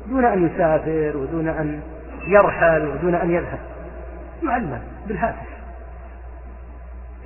[0.08, 1.80] دون أن يسافر ودون أن
[2.26, 3.58] يرحل ودون أن يذهب.
[4.42, 5.46] يعلم بالهاتف.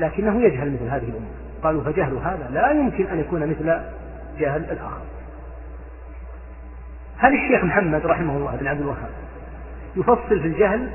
[0.01, 1.31] لكنه يجهل مثل هذه الأمور.
[1.63, 3.81] قالوا فجهل هذا لا يمكن أن يكون مثل
[4.39, 5.03] جهل الآخر.
[7.19, 9.11] هل الشيخ محمد رحمه الله بن عبد الوهاب
[9.97, 10.89] يفصل في الجهل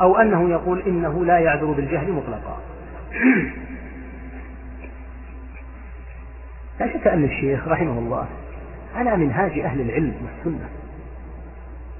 [0.00, 2.58] أو أنه يقول إنه لا يعذر بالجهل مطلقا؟
[6.80, 8.26] لا شك أن الشيخ رحمه الله
[8.96, 10.68] على منهاج أهل العلم والسنة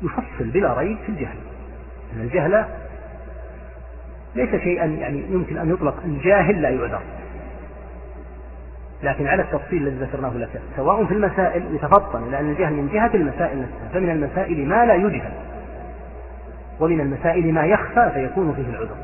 [0.02, 1.36] يفصل بلا ريب في الجهل.
[2.16, 2.64] أن الجهل
[4.34, 7.00] ليس شيئا يعني يمكن أن يطلق الجاهل لا يعذر.
[9.02, 13.62] لكن على التفصيل الذي ذكرناه لك سواء في المسائل يتفطن لأن الجهل من جهة المسائل
[13.62, 15.32] نفسها فمن المسائل ما لا يجهل
[16.80, 18.96] ومن المسائل ما يخفى فيكون فيه العذر.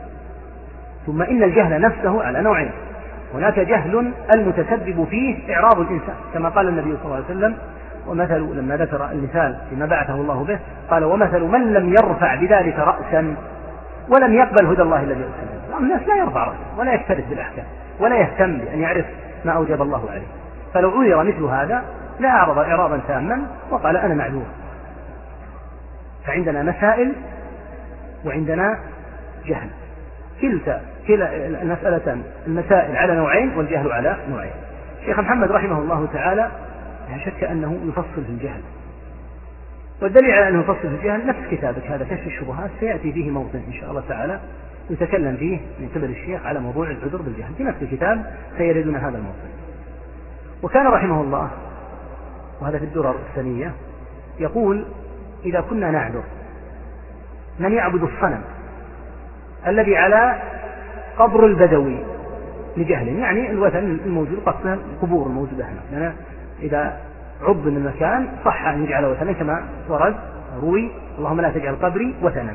[1.06, 2.70] ثم إن الجهل نفسه على نوعين.
[3.34, 7.56] هناك جهل المتسبب فيه إعراض الإنسان كما قال النبي صلى الله عليه وسلم
[8.06, 10.58] ومثل لما ذكر المثال فيما بعثه الله به
[10.90, 13.36] قال ومثل من لم يرفع بذلك رأسا
[14.08, 17.64] ولم يقبل هدى الله الذي أرسله الناس لا يرفع رأسا ولا يكترث بالأحكام
[18.00, 19.06] ولا يهتم بأن يعرف
[19.44, 20.26] ما أوجب الله عليه.
[20.74, 21.84] فلو عذر مثل هذا
[22.20, 24.46] لا أعرض إعراضا تاما وقال أنا معذور.
[26.26, 27.12] فعندنا مسائل
[28.24, 28.78] وعندنا
[29.46, 29.68] جهل.
[30.40, 30.80] كلتا
[31.10, 34.52] كلا المسألتان المسائل على نوعين والجهل على نوعين.
[35.04, 36.50] شيخ محمد رحمه الله تعالى
[37.10, 38.60] لا شك أنه يفصل في الجهل.
[40.02, 43.72] والدليل على أنه يفصل في الجهل نفس كتابك هذا كشف الشبهات سيأتي فيه موطن إن
[43.72, 44.40] شاء الله تعالى
[44.90, 47.54] يتكلم فيه من قبل الشيخ على موضوع العذر بالجهل.
[47.58, 49.48] في نفس الكتاب سيردنا هذا الموطن.
[50.62, 51.50] وكان رحمه الله
[52.60, 53.72] وهذا في الدرر الثانية
[54.38, 54.84] يقول
[55.44, 56.22] إذا كنا نعذر
[57.58, 58.42] من يعبد الصنم
[59.66, 60.42] الذي على
[61.20, 61.98] قبر البدوي
[62.76, 65.80] لجهل يعني الوثن الموجود قصدها القبور الموجودة هنا.
[65.92, 66.12] لأن
[66.62, 66.96] إذا
[67.42, 70.14] عض من المكان صح أن يجعل وثنا كما ورد
[70.62, 72.54] روي اللهم لا تجعل قبري وثنا.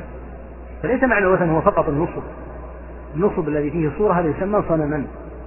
[0.83, 2.23] فليس معنى الوثن هو فقط النصب.
[3.15, 5.05] النصب الذي فيه صورة هذا يسمى صنما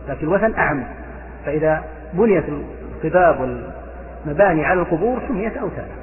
[0.09, 0.85] لكن الوثن أعم.
[1.47, 2.45] فإذا بنيت
[3.05, 5.95] القباب والمباني على القبور سميت أوثانا.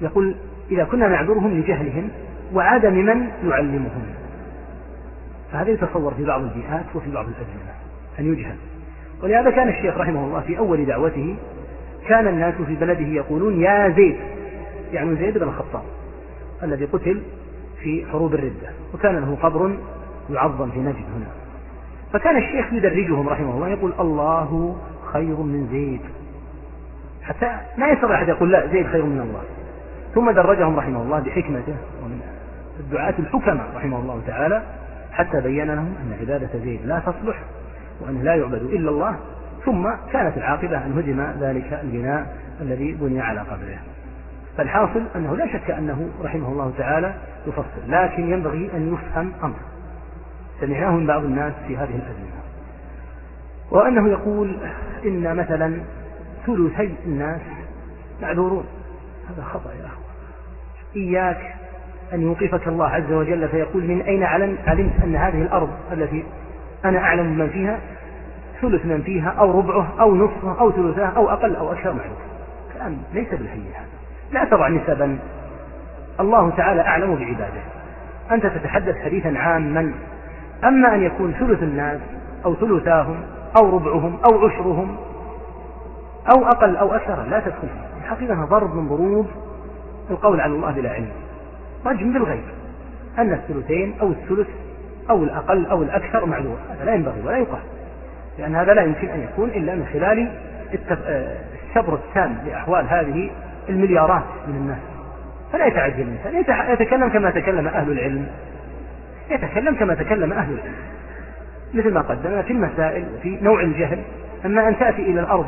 [0.00, 0.34] يقول
[0.70, 2.08] إذا كنا نعذرهم لجهلهم
[2.54, 4.17] وعدم من يعلمهم.
[5.52, 7.74] فهذا يتصور في بعض البيئات وفي بعض الأزمنة
[8.18, 8.56] أن يجهل
[9.22, 11.36] ولهذا كان الشيخ رحمه الله في أول دعوته
[12.08, 14.16] كان الناس في بلده يقولون يا زيد
[14.92, 15.82] يعني زيد بن الخطاب
[16.62, 17.22] الذي قتل
[17.82, 19.76] في حروب الردة وكان له قبر
[20.30, 21.26] يعظم في نجد هنا.
[22.12, 24.76] فكان الشيخ يدرجهم رحمه الله يقول الله
[25.12, 26.00] خير من زيد.
[27.22, 29.42] حتى ما يستطيع أحد يقول لا زيد خير من الله.
[30.14, 32.20] ثم درجهم رحمه الله بحكمته ومن
[32.80, 34.62] الدعاة الحكماء رحمه الله تعالى
[35.18, 37.42] حتى بين لهم أن عبادة زيد لا تصلح
[38.00, 39.16] وأنه لا يعبد إلا الله
[39.64, 43.78] ثم كانت العاقبة أن هدم ذلك البناء الذي بني على قبره.
[44.56, 47.14] فالحاصل أنه لا شك أنه رحمه الله تعالى
[47.46, 49.56] يفصل لكن ينبغي أن يفهم أمر.
[50.60, 52.38] سمعناه من بعض الناس في هذه الأزمنة.
[53.70, 54.56] وأنه يقول
[55.04, 55.80] إن مثلا
[56.46, 57.40] ثلثي الناس
[58.22, 58.64] معذورون.
[59.30, 60.04] هذا خطأ يا أخوة.
[60.96, 61.57] إياك
[62.14, 64.58] أن يوقفك الله عز وجل فيقول من أين علمت
[65.04, 66.24] أن هذه الأرض التي
[66.84, 67.78] أنا أعلم من فيها
[68.60, 72.18] ثلث من فيها أو ربعه أو نصفه أو ثلثه أو أقل أو أكثر معروف
[72.74, 73.86] كلام ليس بالحي هذا.
[74.32, 75.18] لا تضع نسبا.
[76.20, 77.62] الله تعالى أعلم بعباده.
[78.30, 79.92] أنت تتحدث حديثا عاما.
[80.64, 82.00] أما أن يكون ثلث الناس
[82.44, 83.16] أو ثلثاهم
[83.56, 84.96] أو ربعهم أو عشرهم
[86.36, 87.68] أو أقل أو أكثر لا تدخل.
[88.04, 89.26] الحقيقة ضرب من ضروب
[90.10, 91.27] القول على الله بلا علم.
[91.88, 92.44] رجم بالغيب.
[93.18, 94.48] أن الثلثين أو الثلث
[95.10, 97.62] أو الأقل أو الأكثر معذور هذا لا ينبغي ولا يقال.
[98.38, 100.28] لأن هذا لا يمكن أن يكون إلا من خلال
[100.72, 103.30] السبر التام لأحوال هذه
[103.68, 104.78] المليارات من الناس.
[105.52, 108.26] فلا يتعجل الإنسان يتكلم كما تكلم أهل العلم.
[109.30, 110.74] يتكلم كما تكلم أهل العلم.
[111.74, 113.98] مثل ما قدمنا في المسائل وفي نوع الجهل.
[114.44, 115.46] أما أن تأتي إلى الأرض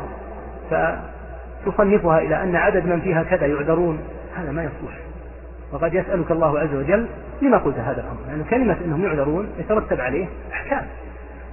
[0.69, 3.99] فتصنفها إلى أن عدد من فيها كذا يعذرون.
[4.37, 4.93] هذا ما يصلح.
[5.73, 7.07] وقد يسألك الله عز وجل
[7.41, 10.85] لما قلت هذا الأمر لأن يعني كلمة أنهم يعذرون يترتب عليه أحكام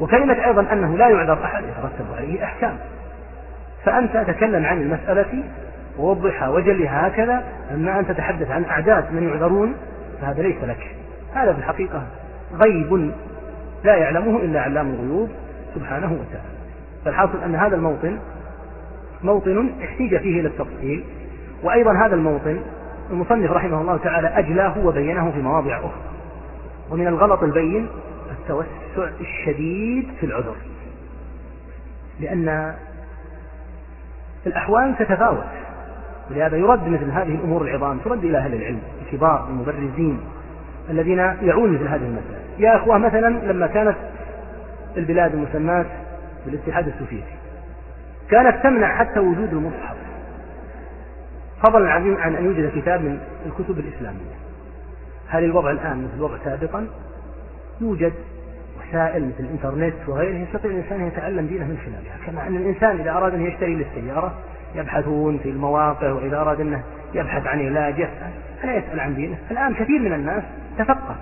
[0.01, 2.79] وكلمة أيضا أنه لا يعذر أحد يترتب عليه أحكام.
[3.85, 5.43] فأنت تكلم عن المسألة
[5.99, 7.45] ووضحها وجلها هكذا
[7.75, 9.75] أما أن تتحدث عن أعداد من يعذرون
[10.21, 10.97] فهذا ليس لك.
[11.35, 12.03] هذا في الحقيقة
[12.55, 13.13] غيب
[13.85, 15.31] لا يعلمه إلا علام الغيوب
[15.75, 16.59] سبحانه وتعالى.
[17.05, 18.19] فالحاصل أن هذا الموطن
[19.23, 21.05] موطن احتيج فيه إلى التفصيل
[21.63, 22.61] وأيضا هذا الموطن
[23.11, 26.03] المصنف رحمه الله تعالى أجلاه وبينه في مواضع أخرى.
[26.91, 27.89] ومن الغلط البين
[28.31, 30.57] التوسع الشديد في العذر.
[32.21, 32.75] لأن
[34.47, 35.45] الأحوال تتفاوت.
[36.31, 40.21] ولهذا يرد مثل هذه الأمور العظام ترد إلى أهل العلم الكبار المبرزين
[40.91, 42.43] الذين يعون مثل هذه المسائل.
[42.59, 43.97] يا أخوة مثلا لما كانت
[44.97, 45.87] البلاد المسماة
[46.47, 47.35] بالاتحاد السوفيتي
[48.31, 49.98] كانت تمنع حتى وجود المصحف.
[51.63, 54.35] فضلا عن أن يوجد كتاب من الكتب الإسلامية.
[55.29, 56.87] هل الوضع الآن مثل الوضع سابقا.
[57.81, 58.13] يوجد
[58.79, 62.27] وسائل مثل الإنترنت وغيره يستطيع الإنسان أن يتعلم دينه من خلالها.
[62.27, 64.35] كما أن الإنسان إذا أراد أن يشتري للسيارة
[64.75, 66.83] يبحثون في المواقع وإذا أراد أنه
[67.15, 68.33] يبحث عن علاج يسأل
[68.63, 69.39] فلا يسأل عن دينه.
[69.51, 70.43] الآن كثير من الناس
[70.79, 71.17] تفقه.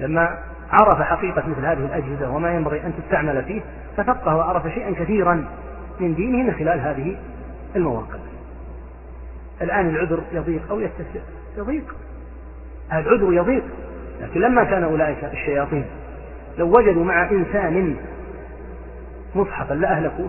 [0.00, 0.38] لما
[0.70, 3.60] عرف حقيقة مثل هذه الأجهزة وما ينبغي أن تستعمل فيه
[3.96, 5.44] تفقه وعرف شيئا كثيرا
[6.00, 7.16] من دينه من خلال هذه
[7.76, 8.18] المواقع.
[9.62, 11.20] الآن العذر يضيق أو يتسع
[11.58, 11.94] يضيق.
[12.92, 13.64] العذر يضيق.
[14.20, 15.84] لكن لما كان أولئك الشياطين
[16.58, 17.96] لو وجدوا مع إنسان
[19.34, 20.28] مصحفا لأهلكوه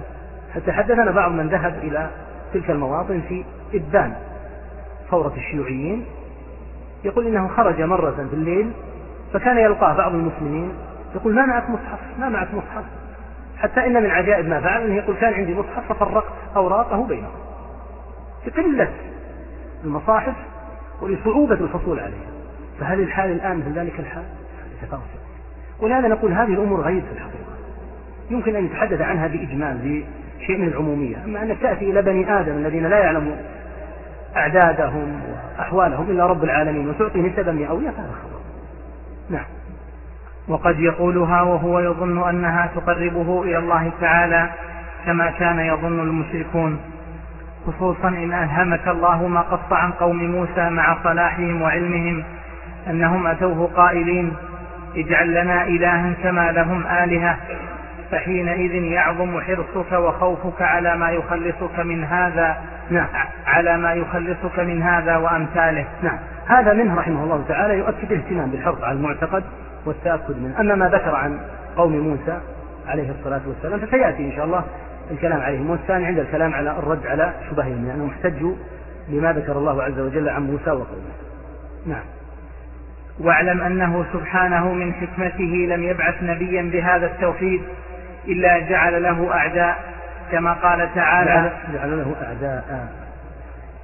[0.56, 2.10] حتى حدثنا بعض من ذهب إلى
[2.54, 4.14] تلك المواطن في إبان
[5.12, 6.06] ثورة الشيوعيين
[7.04, 8.72] يقول إنه خرج مرة في الليل
[9.34, 10.74] فكان يلقاه بعض المسلمين
[11.16, 12.84] يقول ما معك مصحف؟ ما معك مصحف؟
[13.58, 17.32] حتى إن من عجائب ما فعل أنه يقول كان عندي مصحف ففرقت أوراقه بينهم.
[18.48, 18.90] لقلة
[19.84, 20.36] المصاحف
[21.02, 22.32] ولصعوبة الحصول عليها.
[22.80, 24.24] فهل الحال الآن مثل ذلك الحال؟
[24.82, 25.02] تفاوت
[25.80, 27.38] ولهذا نقول هذه الأمور غيب في الحقيقة.
[28.30, 30.04] يمكن أن يتحدث عنها بإجمال
[30.40, 31.26] بشيء من العمومية.
[31.26, 33.36] أما أنك تأتي إلى بني آدم الذين لا يعلموا
[34.36, 35.22] أعدادهم
[35.58, 38.42] وأحوالهم إلا رب العالمين وتعطي نسبا مئوية فهذا خطأ
[39.30, 39.46] نعم.
[40.48, 44.50] وقد يقولها وهو يظن أنها تقربه إلى الله تعالى
[45.06, 46.80] كما كان يظن المشركون.
[47.68, 52.24] خصوصا إن ألهمك الله ما قص عن قوم موسى مع صلاحهم وعلمهم
[52.90, 54.34] أنهم أتوه قائلين
[54.96, 57.38] اجعل لنا إلها كما لهم آلهة
[58.12, 62.58] فحينئذ يعظم حرصك وخوفك على ما يخلصك من هذا
[62.90, 63.08] نعم.
[63.48, 65.86] على ما يخلصك من هذا وأمثاله.
[66.04, 66.18] نعم.
[66.48, 69.44] هذا منه رحمه الله تعالى يؤكد الاهتمام بالحرص على المعتقد
[69.86, 70.60] والتأكد منه.
[70.60, 71.40] أما ما ذكر عن
[71.78, 72.40] قوم موسى
[72.88, 74.64] عليه الصلاة والسلام فسيأتي إن شاء الله
[75.12, 78.56] الكلام عليهم والثاني عند الكلام على الرد على شبههم لأنهم احتجوا
[79.08, 81.12] بما ذكر الله عز وجل عن موسى وقومه.
[81.86, 82.04] نعم.
[83.20, 87.62] واعلم أنه سبحانه من حكمته لم يبعث نبيا بهذا التوحيد
[88.28, 89.78] إلا جعل له أعداء
[90.32, 92.88] كما قال تعالى جعل له أعداء.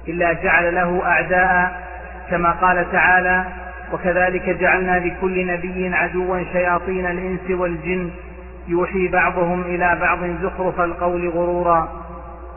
[0.08, 1.82] إلا جعل له أعداء
[2.30, 3.44] كما قال تعالى
[3.92, 8.10] وكذلك جعلنا لكل نبي عدوا شياطين الإنس والجن
[8.68, 12.04] يوحي بعضهم إلى بعض زخرف القول غرورا.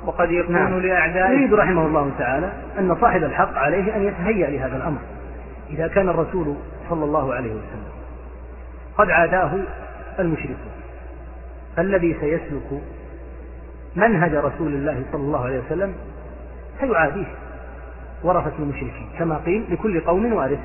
[0.06, 0.80] وقد يكون نعم.
[0.80, 5.00] لأعدائه يريد رحمه الله تعالى أن صاحب الحق عليه أن يتهيأ لهذا الأمر
[5.70, 6.56] إذا كان الرسول
[6.90, 7.92] صلى الله عليه وسلم
[8.98, 9.52] قد عاداه
[10.20, 10.72] المشركون.
[11.76, 12.82] فالذي سيسلك
[13.96, 15.94] منهج رسول الله صلى الله عليه وسلم
[16.80, 17.26] سيعاديه
[18.24, 20.60] ورثة المشركين كما قيل لكل قوم وارث.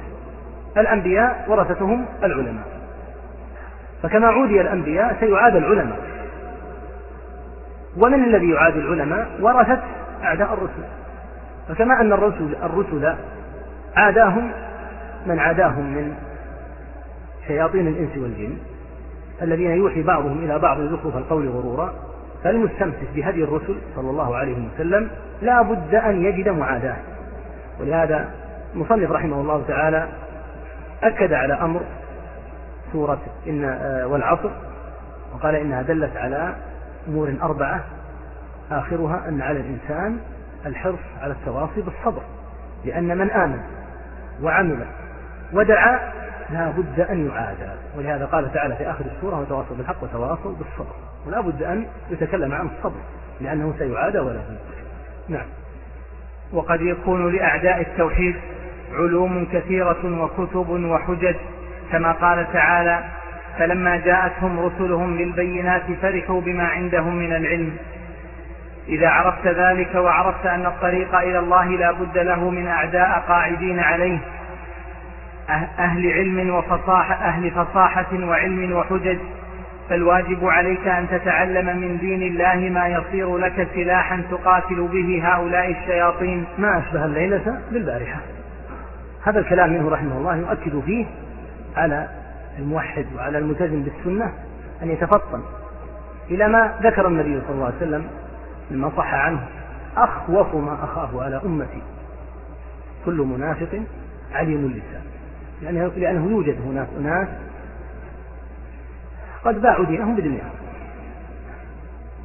[0.77, 2.82] الأنبياء ورثتهم العلماء.
[4.03, 5.99] فكما عودي الأنبياء سيعاد العلماء.
[7.97, 9.83] ومن الذي يعاد العلماء؟ ورثة
[10.23, 10.85] أعداء الرسل.
[11.69, 13.15] فكما أن الرسل الرسل
[13.97, 14.51] عاداهم
[15.27, 16.15] من عاداهم من
[17.47, 18.57] شياطين الإنس والجن
[19.43, 21.95] الذين يوحي بعضهم إلى بعض زخرف القول غرورا.
[22.45, 25.11] فالمستمسك بهدي الرسل صلى الله عليه وسلم
[25.43, 26.97] لا بد أن يجد معاداة.
[27.81, 28.31] ولهذا
[28.75, 30.09] المصنف رحمه الله تعالى
[31.03, 31.81] أكد على أمر
[32.93, 34.51] سورة إن آه، والعصر
[35.35, 36.55] وقال إنها دلت على
[37.09, 37.85] أمور أربعة.
[38.71, 40.19] آخرها أن على الإنسان
[40.67, 42.23] الحرص على التواصي بالصبر
[42.85, 43.61] لأن من آمن
[44.43, 44.87] وعمل
[45.53, 46.13] ودعا
[46.51, 47.71] لا بد أن يعادى.
[47.97, 50.95] ولهذا قال تعالى في آخر السورة وتواصوا بالحق وتواصوا بالصبر.
[51.27, 53.01] ولا بد أن يتكلم عن الصبر
[53.41, 54.59] لأنه سيعادى ولا بد.
[55.29, 55.47] نعم.
[56.53, 58.37] وقد يكون لأعداء التوحيد
[58.93, 61.37] علوم كثيرة وكتب وحجج
[61.93, 63.05] كما قال تعالى
[63.59, 67.77] فلما جاءتهم رسلهم بالبينات فرحوا بما عندهم من العلم.
[68.89, 74.19] إذا عرفت ذلك وعرفت أن الطريق إلى الله لا بد له من أعداء قاعدين عليه
[75.49, 79.19] أه-، أهل علم وفصاحة أهل فصاحة وعلم وحجج
[79.89, 86.45] فالواجب عليك أن تتعلم من دين الله ما يصير لك سلاحا تقاتل به هؤلاء الشياطين.
[86.59, 88.21] ما أشبه الليلة بالبارحة.
[89.25, 91.07] هذا الكلام منه رحمه الله يؤكد فيه
[91.77, 92.09] على
[92.59, 94.33] الموحد وعلى الملتزم بالسنة
[94.83, 95.43] أن يتفطن
[96.31, 98.07] إلى ما ذكر النبي صلى الله عليه وسلم
[98.71, 99.47] مما صح عنه.
[99.97, 101.83] أخوف ما أخاف على أمتي.
[103.05, 103.83] كل منافق
[104.33, 105.03] عليم اللسان.
[105.63, 107.29] يعني لأنه يوجد هناك أناس
[109.45, 110.51] قد باعوا دينهم بدنياهم.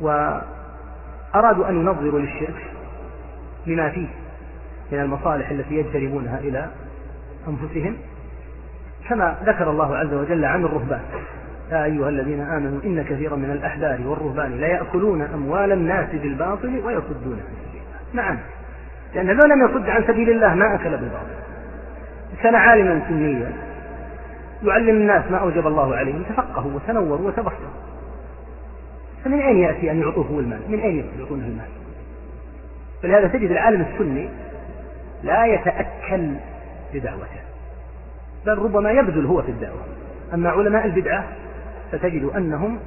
[0.02, 2.66] وأرادوا أن ينظروا للشرك
[3.66, 4.08] لما فيه
[4.92, 6.68] من المصالح التي يجتنبونها إلى
[7.48, 7.98] أنفسهم.
[9.10, 11.02] كما ذكر الله عز وجل عن الرهبان.
[11.72, 17.40] يا أيها الذين آمنوا إن كثيرا من الأحبار والرهبان لا يأكلون أموال الناس بالباطل ويصدون
[17.40, 18.24] عن سبيل الله.
[18.24, 18.38] نعم.
[19.16, 21.38] لأن لو لم يصد عن سبيل الله ما أكل بالباطل.
[22.44, 23.52] كان عالما سنيا
[24.64, 26.24] يعلم الناس ما أوجب الله عليهم.
[26.30, 27.78] تفقهوا وتنوروا وتبصروا.
[29.26, 31.68] فمن أين يأتي أن يعطوه المال؟ من أين يعطونه المال؟
[33.04, 34.30] فلهذا تجد العالم السني
[35.24, 36.34] لا يتأكل
[36.94, 37.47] بدعوته.
[38.48, 39.80] بل ربما يبذل هو في الدعوة.
[40.34, 41.28] أما علماء البدعة
[41.92, 42.80] فتجد أنهم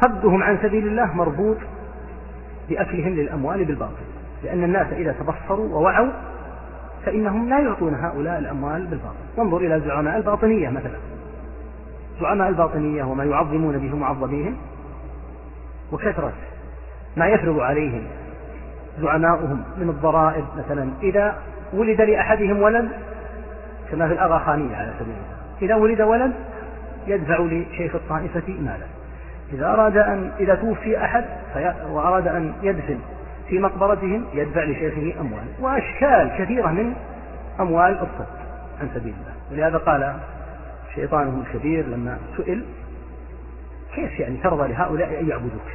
[0.00, 1.56] صدهم عن سبيل الله مربوط
[2.68, 4.04] بأكلهم للأموال بالباطل.
[4.44, 6.10] لأن الناس إذا تبصروا ووعوا
[7.04, 9.16] فإنهم لا يعطون هؤلاء الأموال بالباطل.
[9.36, 10.98] وانظر إلى زعماء الباطنية مثلا.
[12.20, 14.56] زعماء الباطنية وما يعظمون به معظميهم
[15.92, 16.32] وكثرة
[17.16, 18.02] ما يفرض عليهم
[19.00, 20.90] زعماؤهم من الضرائب مثلا.
[21.02, 21.38] إذا
[21.72, 22.88] ولد لأحدهم ولد
[23.90, 25.62] كما في الأغاخانية على سبيل المثال.
[25.62, 26.32] إذا ولد ولد
[27.06, 28.86] يدفع لشيخ الطائفة مالا.
[29.52, 31.24] إذا أراد أن إذا توفي أحد
[31.90, 32.98] وأراد أن يدفن
[33.48, 35.44] في مقبرتهم يدفع لشيخه أموال.
[35.60, 36.94] وأشكال كثيرة من
[37.60, 38.26] أموال الصد
[38.80, 39.34] عن سبيل الله.
[39.52, 40.14] ولهذا قال
[40.94, 42.64] شيطانهم الكبير لما سئل
[43.94, 45.70] كيف يعني ترضى لهؤلاء أن يعبدوك؟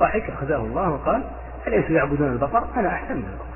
[0.00, 1.22] ضحك أخذه الله وقال
[1.66, 3.50] أليسوا يعبدون البقر؟ أنا أحسن من البقر.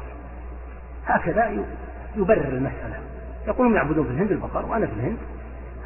[1.07, 1.65] هكذا
[2.17, 2.99] يبرر المسألة.
[3.49, 5.17] يقولون يعبدون في الهند البقر وأنا في الهند.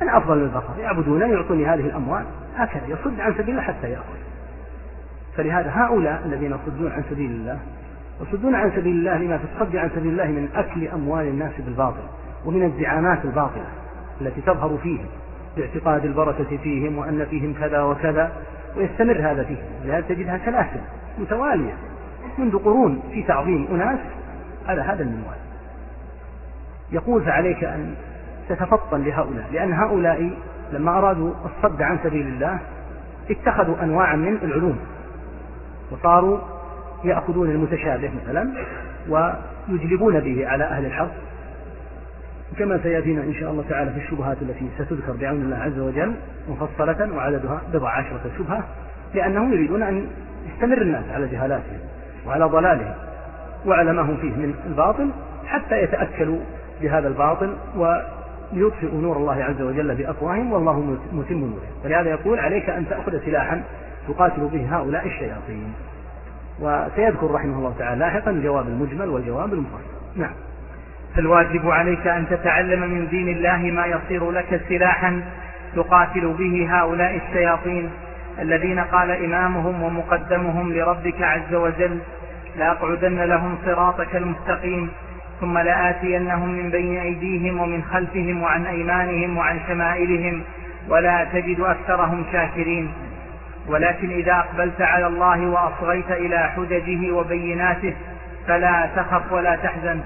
[0.03, 2.25] أنا أفضل من البقر يعبدونني يعطوني هذه الأموال.
[2.57, 4.19] هكذا يصد عن سبيل الله حتى يأخذ.
[5.37, 7.59] فلهذا هؤلاء الذين يصدون عن سبيل الله
[8.21, 12.03] يصدون عن سبيل الله لما الصد عن سبيل الله من أكل أموال الناس بالباطل
[12.45, 13.67] ومن الزعامات الباطلة
[14.21, 15.07] التي تظهر فيهم
[15.57, 18.33] باعتقاد البركة فيهم وأن فيهم كذا وكذا
[18.77, 19.63] ويستمر هذا فيهم.
[19.85, 20.81] لهذا تجدها سلاسل
[21.19, 21.75] متوالية
[22.39, 23.99] منذ قرون في تعظيم أناس
[24.67, 25.47] على هذا المنوال.
[26.93, 27.95] يقول فعليك أن
[28.49, 30.30] تتفطن لهؤلاء لأن هؤلاء
[30.72, 32.59] لما أرادوا الصد عن سبيل الله
[33.30, 34.78] اتخذوا أنواعا من العلوم
[35.91, 36.39] وصاروا
[37.05, 38.49] يأخذون المتشابه مثلا
[39.09, 41.11] ويجلبون به على أهل الحق.
[42.59, 46.14] كما سيأتينا إن شاء الله تعالى في الشبهات التي ستذكر بعون الله عز وجل
[46.49, 48.64] مفصلة وعددها بضع عشرة شبهة
[49.14, 50.07] لأنهم يريدون أن
[50.47, 51.78] يستمر الناس على جهالاتهم
[52.26, 52.95] وعلى ضلالهم
[53.66, 55.11] وعلى ما هم فيه من الباطل
[55.47, 56.39] حتى يتأكلوا
[56.83, 62.89] بهذا الباطل وليطفئوا نور الله عز وجل بأفواههم والله متم نوره فلهذا يقول عليك أن
[62.89, 63.62] تأخذ سلاحا
[64.09, 65.72] تقاتل به هؤلاء الشياطين.
[66.61, 69.99] وسيذكر رحمه الله تعالى لاحقا الجواب المجمل والجواب المفصل.
[70.16, 70.33] نعم.
[71.16, 75.22] فالواجب عليك أن تتعلم من دين الله ما يصير لك سلاحا
[75.76, 77.91] تقاتل به هؤلاء الشياطين
[78.39, 81.99] الذين قال إمامهم ومقدمهم لربك عز وجل
[82.59, 84.91] لأقعدن لهم صراطك المستقيم
[85.41, 90.43] ثم لآتينهم من بين أيديهم ومن خلفهم وعن أيمانهم وعن شمائلهم
[90.89, 92.93] ولا تجد أكثرهم شاكرين.
[93.68, 97.95] ولكن إذا أقبلت على الله وأصغيت إلى حججه وبيناته
[98.47, 100.01] فلا تخف ولا تحزن.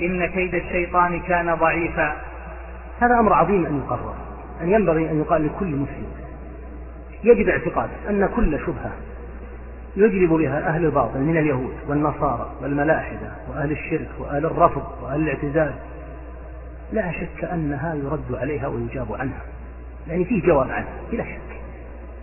[0.00, 2.12] إن كيد الشيطان كان ضعيفا.
[3.00, 4.14] هذا أمر عظيم أن يقرر
[4.62, 6.12] أن ينبغي أن يقال لكل مسلم
[7.24, 8.92] يجب اعتقاد أن كل شبهة
[9.96, 15.72] يجلب بها أهل الباطل من اليهود والنصارى والملاحدة وأهل الشرك وأهل الرفض وأهل الاعتزال
[16.92, 19.42] لا شك أنها يرد عليها ويجاب عنها.
[20.08, 21.60] يعني فيه جواب عنها بلا شك.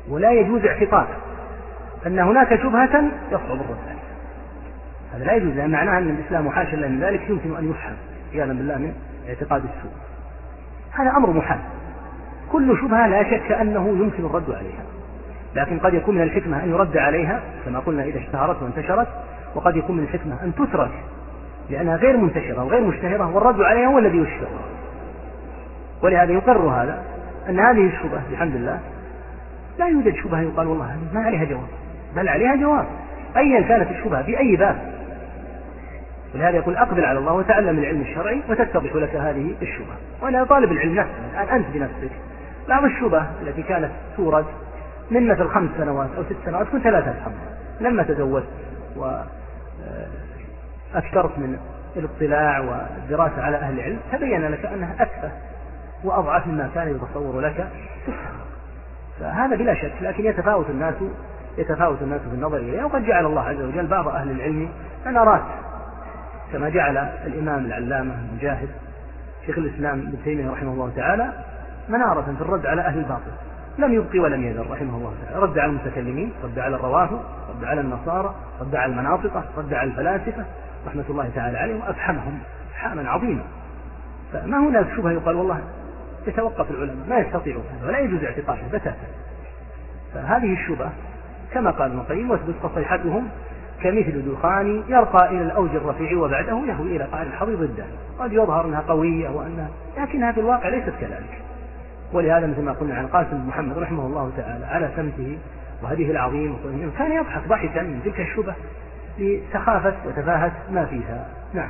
[0.09, 1.07] ولا يجوز اعتقاد
[2.05, 4.07] أن هناك شبهة يصعب الرد عليها
[5.13, 7.95] هذا لا يجوز لأن معناه أن الإسلام حاشا من ذلك يمكن أن يفهم
[8.34, 8.93] عياذا بالله من
[9.30, 9.91] اعتقاد السوء.
[10.91, 11.59] هذا أمر محال.
[12.51, 14.97] كل شبهة لا شك أنه يمكن الرد عليها.
[15.58, 19.08] لكن قد يكون من الحكمة أن يرد عليها كما قلنا إذا اشتهرت وانتشرت
[19.55, 20.91] وقد يكون من الحكمة أن تترك
[21.70, 24.60] لأنها غير منتشرة وغير مشتهرة والرد عليها هو الذي يشتهر
[26.03, 27.03] ولهذا يقر هذا
[27.49, 28.80] أن هذه الشبهة بحمد الله
[29.80, 31.68] لا يوجد شبهة يقال والله ما عليها جواب
[32.16, 32.86] بل عليها جواب.
[33.38, 34.78] أيا كانت الشبهة في أي باب.
[36.36, 39.97] ولهذا يقول أقبل على الله وتعلم العلم الشرعي وتتضح لك هذه الشبهة.
[40.22, 42.12] وأنا طالب العلم نفسه الآن أنت بنفسك.
[42.70, 44.45] بعض الشبه التي كانت تورد
[45.12, 48.47] مثل خمس سنوات أو ست سنوات كنت لا تفهمها لما تزوجت
[50.93, 51.58] وأكثرت من
[51.95, 55.30] الاطلاع والدراسة على أهل العلم تبين لك أنها أكثر
[56.03, 57.68] وأضعف مما كان يتصور لك
[59.20, 60.95] فهذا بلا شك لكن يتفاوت الناس
[61.58, 62.84] يتفاوت الناس في النظر إليه.
[62.84, 64.70] وقد جعل الله عز وجل بعض أهل العلم
[65.05, 65.41] منارات
[66.53, 68.70] كما جعل الإمام العلامة المجاهد
[69.45, 71.34] شيخ الإسلام ابن تيمية رحمه الله تعالى
[71.89, 73.32] منارة في الرد على أهل الباطل.
[73.78, 75.46] لم يبقي ولم يذر رحمه الله تعالى.
[75.46, 80.46] رد على المتكلمين رد على الروافض رد على النصارى رد على المناطقة رد على الفلاسفة
[80.88, 83.44] رحمة الله تعالى عليهم وأفحمهم إفحاما عظيما.
[84.34, 85.62] فما هناك شبهة يقال والله
[86.28, 89.08] يتوقف العلماء ما يستطيعون هذا ولا يجوز اعتقاده بتاتا.
[90.14, 90.92] فهذه الشبهة
[91.54, 93.30] كما قال ابن القيم واثبت فصيحتهم
[93.84, 98.82] كمثل دخان يرقى إلى الأوج الرفيع وبعده يهوي إلى قاع الحضيض الداني قد يظهر أنها
[98.82, 101.42] قوية وأنها لكنها في الواقع ليست كذلك.
[102.14, 105.38] ولهذا مثل ما قلنا عن قاسم بن محمد رحمه الله تعالى على سمته
[105.84, 106.55] وهديه العظيم
[106.97, 108.53] كان يضحك ضحكا من تلك الشبه
[109.20, 111.28] لسخافة وتفاهة ما فيها.
[111.53, 111.70] نعم.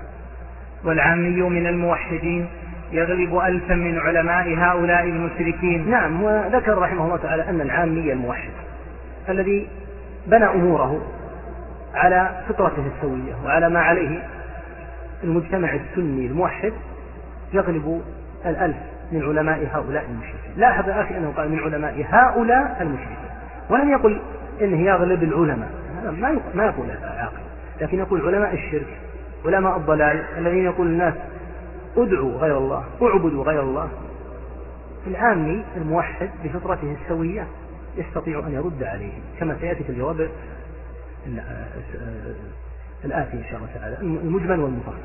[0.85, 2.47] والعامي من الموحدين
[2.91, 5.89] يغلب ألفا من علماء هؤلاء المشركين.
[5.89, 6.23] نعم.
[6.23, 8.49] وذكر رحمه الله تعالى أن العامي الموحد
[9.29, 9.67] الذي
[10.27, 11.01] بنى أموره
[11.93, 14.23] على فطرته السوية وعلى ما عليه
[15.23, 16.73] المجتمع السني الموحد
[17.53, 18.01] يغلب
[18.45, 18.77] الألف
[19.11, 20.51] من علماء هؤلاء المشركين.
[20.57, 23.17] لاحظ أخي أنه قال من علماء هؤلاء المشركين.
[23.69, 24.21] ولم يقل
[24.61, 25.69] إنه يغلب العلماء.
[26.03, 27.37] ما ما يقول عاقل
[27.81, 28.87] لكن يقول علماء الشرك
[29.45, 31.13] علماء الضلال الذين يقول الناس
[31.97, 33.89] ادعوا غير الله اعبدوا غير الله.
[35.07, 37.47] العامي الموحد بفطرته السوية
[37.97, 40.29] يستطيع أن يرد عليه كما سيأتي في الجواب
[43.05, 44.97] الآتي إن شاء الله تعالى المجمل والمفصل.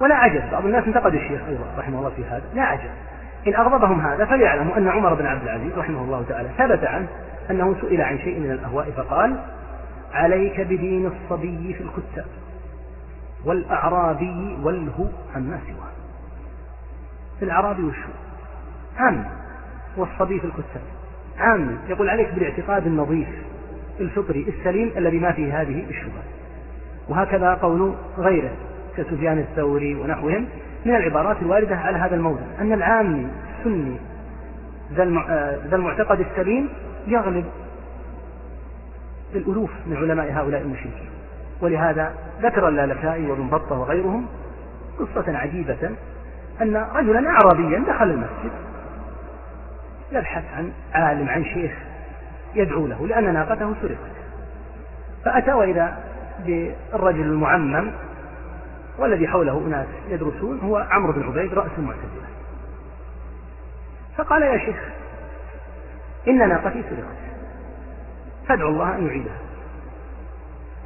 [0.00, 2.90] ولا عجب بعض الناس انتقد الشيخ أيضا رحمه الله في هذا لا عجب.
[3.46, 7.08] إن أغضبهم هذا فليعلموا أن عمر بن عبد العزيز رحمه الله تعالى ثبت عنه
[7.50, 9.36] أنه سئل عن شيء من الأهواء فقال
[10.12, 12.26] عليك بدين الصبي في الكتاب
[13.44, 15.90] والأعرابي والهو عما سواه.
[17.42, 18.08] الأعرابي والشو
[18.98, 19.24] عام.
[19.96, 20.82] والصبي في الكتاب.
[21.38, 21.78] عام.
[21.88, 23.28] يقول عليك بالاعتقاد النظيف
[24.00, 26.22] الفطري السليم الذي ما فيه هذه الشبهة.
[27.08, 28.52] وهكذا قول غيره
[28.96, 30.48] كسفيان الثوري ونحوهم.
[30.84, 33.28] من العبارات الواردة على هذا الموضوع أن العامي
[33.58, 33.96] السني
[35.68, 36.68] ذا المعتقد السليم
[37.06, 37.44] يغلب
[39.34, 41.10] الألوف من علماء هؤلاء المشركين.
[41.60, 44.26] ولهذا ذكر اللالكائي وابن بطة وغيرهم
[44.98, 45.90] قصة عجيبة
[46.60, 48.52] أن رجلا أعرابيا دخل المسجد
[50.12, 51.72] يبحث عن عالم عن شيخ
[52.54, 54.10] يدعو له لأن ناقته سرقت.
[55.24, 55.98] فأتى وإذا
[56.46, 57.90] بالرجل المعمم
[59.00, 62.26] والذي حوله أناس يدرسون هو عمرو بن عبيد رأس المعتزلة.
[64.16, 64.76] فقال يا شيخ
[66.28, 67.20] إن ناقتي سرقت
[68.48, 69.38] فادعو الله أن يعيدها.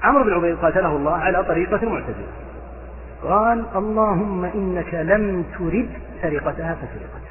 [0.03, 2.33] عمرو بن عبيد قاتله الله على طريقة المعتزلة.
[3.23, 5.91] قال اللهم إنك لم ترد
[6.23, 7.25] سرقتها فسرقت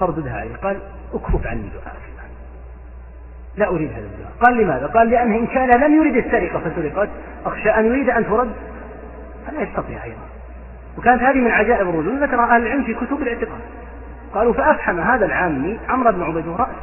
[0.00, 0.80] فارددها عليه قال
[1.14, 1.96] اكفف عني دعاء
[3.56, 4.32] لا أريد هذا الدعاء.
[4.40, 7.08] قال لماذا؟ قال لأنه إن كان لم يرد السرقة فسرقت.
[7.46, 8.52] أخشى أن يريد أن ترد
[9.46, 10.26] فلا يستطيع أيضا.
[10.98, 12.22] وكانت هذه من عجائب الرجل.
[12.22, 13.60] ذكر أهل العلم في كتب الاعتقاد.
[14.34, 16.76] قالوا فأفحم هذا العامي عمرو بن عبيد رأس.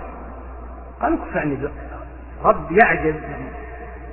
[1.01, 1.57] قالوا كف عني
[2.43, 3.15] رب يعجز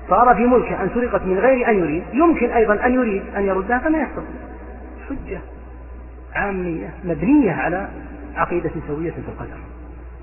[0.08, 2.04] صار في ملكه أن سرقت من غير أن يريد.
[2.12, 4.24] يمكن أيضا أن يريد أن يردها فما يستطيع
[5.08, 5.40] حجة
[6.34, 7.88] عامية مبنية على
[8.36, 9.58] عقيدة سوية في القدر.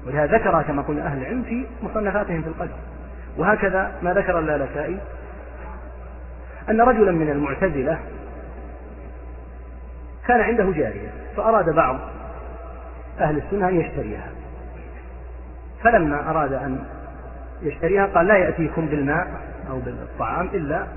[0.08, 2.76] ولهذا ذكر كما قلنا أهل العلم في مصنفاتهم في القدر.
[3.38, 4.98] وهكذا ما ذكر اللالكائي
[6.70, 8.00] أن رجلا من المعتزلة
[10.28, 12.00] كان عنده جارية فأراد بعض
[13.20, 14.32] أهل السنة أن يشتريها.
[15.84, 16.86] فلما أراد أن
[17.62, 19.28] يشتريها قال لا يأتيكم بالماء
[19.70, 20.88] أو بالطعام إلا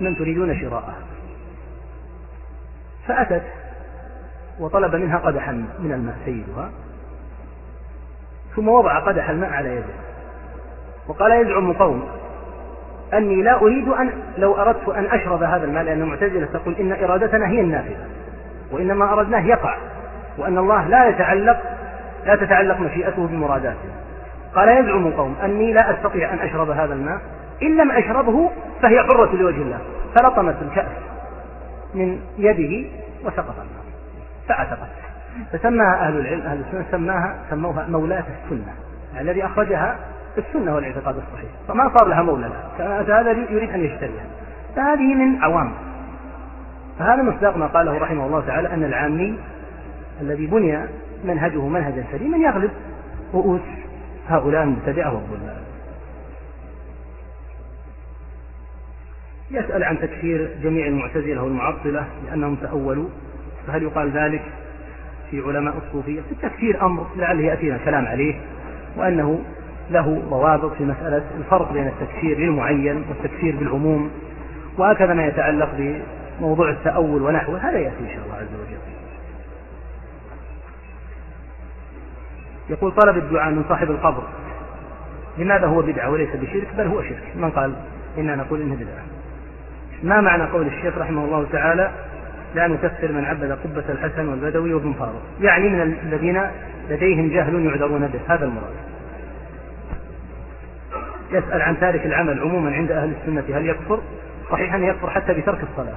[0.00, 0.94] من تريدون شراءه
[3.06, 3.42] فأتت
[4.58, 6.70] وطلب منها قدحا من الماء سيدها
[8.56, 9.94] ثم وضع قدح الماء على يده
[11.08, 12.08] وقال يزعم قوم
[13.14, 17.48] أني لا أريد أن لو أردت أن أشرب هذا الماء لأن المعتزلة تقول إن إرادتنا
[17.48, 18.06] هي النافذة
[18.72, 19.76] وإنما أردناه يقع
[20.38, 21.60] وأن الله لا يتعلق
[22.26, 23.92] لا تتعلق مشيئته بمراداتنا
[24.54, 27.20] قال يزعم قوم أني لا أستطيع أن أشرب هذا الماء
[27.62, 28.50] إن لم أشربه
[28.82, 29.78] فهي حرة لوجه الله.
[30.16, 30.86] فلطمت الكأس
[31.94, 32.88] من يده
[33.24, 33.82] وسقط الماء.
[34.48, 34.88] فاعتقت
[35.52, 38.72] فسماها أهل العلم أهل السنة سماها سموها مولاة السنة
[39.20, 39.96] الذي أخرجها
[40.38, 41.50] السنة والاعتقاد الصحيح.
[41.68, 44.26] فما صار لها مولى هذا يريد أن يشتريها.
[44.76, 45.72] فهذه من عوام
[46.98, 49.38] فهذا مصداق ما قاله رحمه الله تعالى أن العامي
[50.20, 50.78] الذي بني
[51.24, 52.70] منهجه منهجا سليما يغلب
[53.34, 53.60] رؤوس
[54.28, 55.62] هؤلاء المبتدعة والضلال.
[59.50, 63.08] يسأل عن تكفير جميع المعتزلة والمعطلة لأنهم تأولوا.
[63.66, 64.42] فهل يقال ذلك
[65.30, 68.34] في علماء الصوفية؟ في التكفير أمر لعله يأتينا الكلام عليه
[68.96, 69.40] وأنه
[69.92, 74.10] له ضوابط في مسألة الفرق بين التكفير للمعين والتكفير بالعموم
[74.78, 78.78] وهكذا ما يتعلق بموضوع التأول ونحوه هذا يأتي إن شاء الله عز وجل.
[82.70, 84.22] يقول طلب الدعاء من صاحب القبر
[85.38, 87.36] لماذا هو بدعة وليس بشرك؟ بل هو شرك.
[87.36, 87.74] من قال؟
[88.18, 89.04] إنا نقول إنه بدعة.
[90.02, 91.90] ما معنى قول الشيخ رحمه الله تعالى؟
[92.54, 95.22] لا نكفر من عبد قبة الحسن والبدوي وابن فاروق.
[95.40, 96.42] يعني من الذين
[96.90, 98.34] لديهم جهل يعذرون به.
[98.34, 98.91] هذا المراد.
[101.32, 104.00] يسأل عن تارك العمل عموما عند أهل السنة هل يكفر؟
[104.50, 105.96] صحيح أن يكفر حتى بترك الصلاة.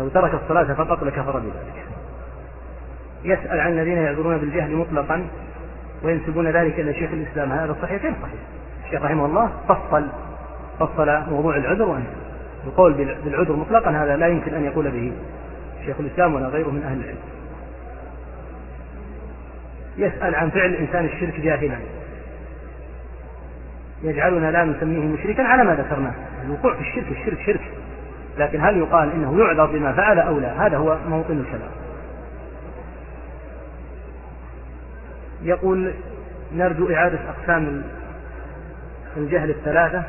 [0.00, 1.84] لو ترك الصلاة فقط لكفر بذلك.
[3.24, 5.26] يسأل عن الذين يعذرون بالجهل مطلقا
[6.02, 7.52] وينسبون ذلك إلى شيخ الإسلام.
[7.52, 8.40] هذا صحيح غير صحيح؟
[8.84, 10.06] الشيخ رحمه الله فصل
[10.78, 12.06] فصل موضوع العذر وأنه
[12.66, 12.92] القول
[13.24, 15.12] بالعذر مطلقا هذا لا يمكن أن يقول به
[15.86, 17.18] شيخ الإسلام ولا غيره من أهل العلم.
[19.96, 21.76] يسأل عن فعل الإنسان الشرك جاهلا.
[24.04, 26.14] يجعلنا لا نسميه مشركا على ما ذكرناه
[26.46, 27.60] الوقوع في الشرك الشرك شرك.
[28.38, 31.70] لكن هل يقال إنه يعذر بما فعل أو لا؟ هذا هو موطن الكلام.
[35.42, 35.92] يقول
[36.56, 37.82] نرجو إعادة أقسام
[39.16, 40.02] الجهل الثلاثة.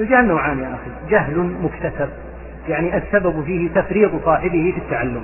[0.00, 1.10] الجهل نوعان يا أخي.
[1.10, 2.08] جهل مكتسب.
[2.68, 5.22] يعني السبب فيه تفريط صاحبه في التعلم.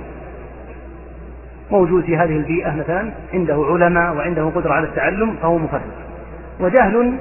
[1.71, 5.81] موجود في هذه البيئة مثلا عنده علماء وعنده قدرة على التعلم فهو مفرط.
[6.59, 7.17] وجهل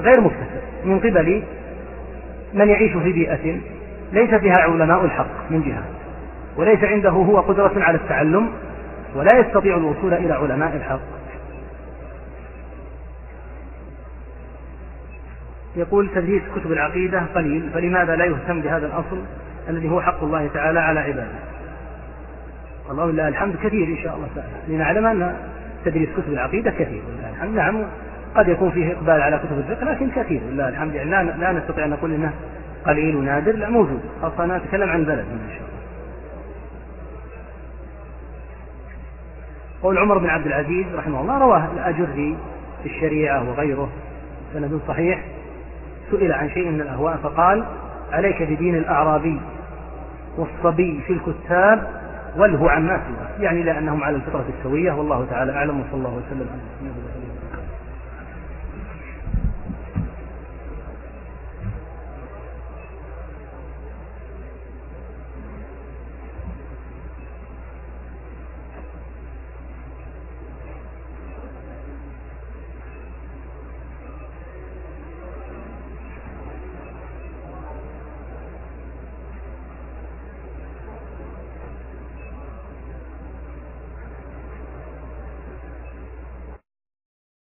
[0.00, 0.60] غير مكتسب.
[0.84, 1.42] من قبل
[2.54, 3.60] من يعيش في بيئة
[4.12, 5.82] ليس فيها علماء الحق من جهة
[6.56, 8.50] وليس عنده هو قدرة على التعلم
[9.14, 11.00] ولا يستطيع الوصول إلى علماء الحق.
[15.76, 19.22] يقول تدريس كتب العقيدة قليل فلماذا لا يهتم بهذا الأصل
[19.68, 21.38] الذي هو حق الله تعالى على عباده؟
[22.88, 24.52] والله لله الحمد كثير إن شاء الله تعالى.
[24.68, 25.36] لنعلم أن
[25.84, 27.02] تدريس كتب العقيدة كثير.
[27.32, 27.84] الحمد نعم.
[28.36, 30.42] قد يكون فيه إقبال على كتب الفقه لكن كثير.
[30.42, 32.32] لله الحمد لا, لا نستطيع أن نقول إنه
[32.86, 34.00] قليل ونادر لا موجود.
[34.22, 35.74] خاصة أنا أتكلم عن بلد إن شاء الله.
[39.82, 42.36] قول عمر بن عبد العزيز رحمه الله رواه الأجري
[42.82, 43.88] في الشريعة وغيره
[44.52, 45.24] سند صحيح
[46.10, 47.64] سئل عن شيء من الأهواء فقال
[48.12, 49.40] عليك بدين الأعرابي
[50.38, 51.88] والصبي في الكتاب
[52.36, 56.90] والهو عما سواه؟ يعني لأنهم على الفطرة السوية والله تعالى أعلم وصلى الله وسلم على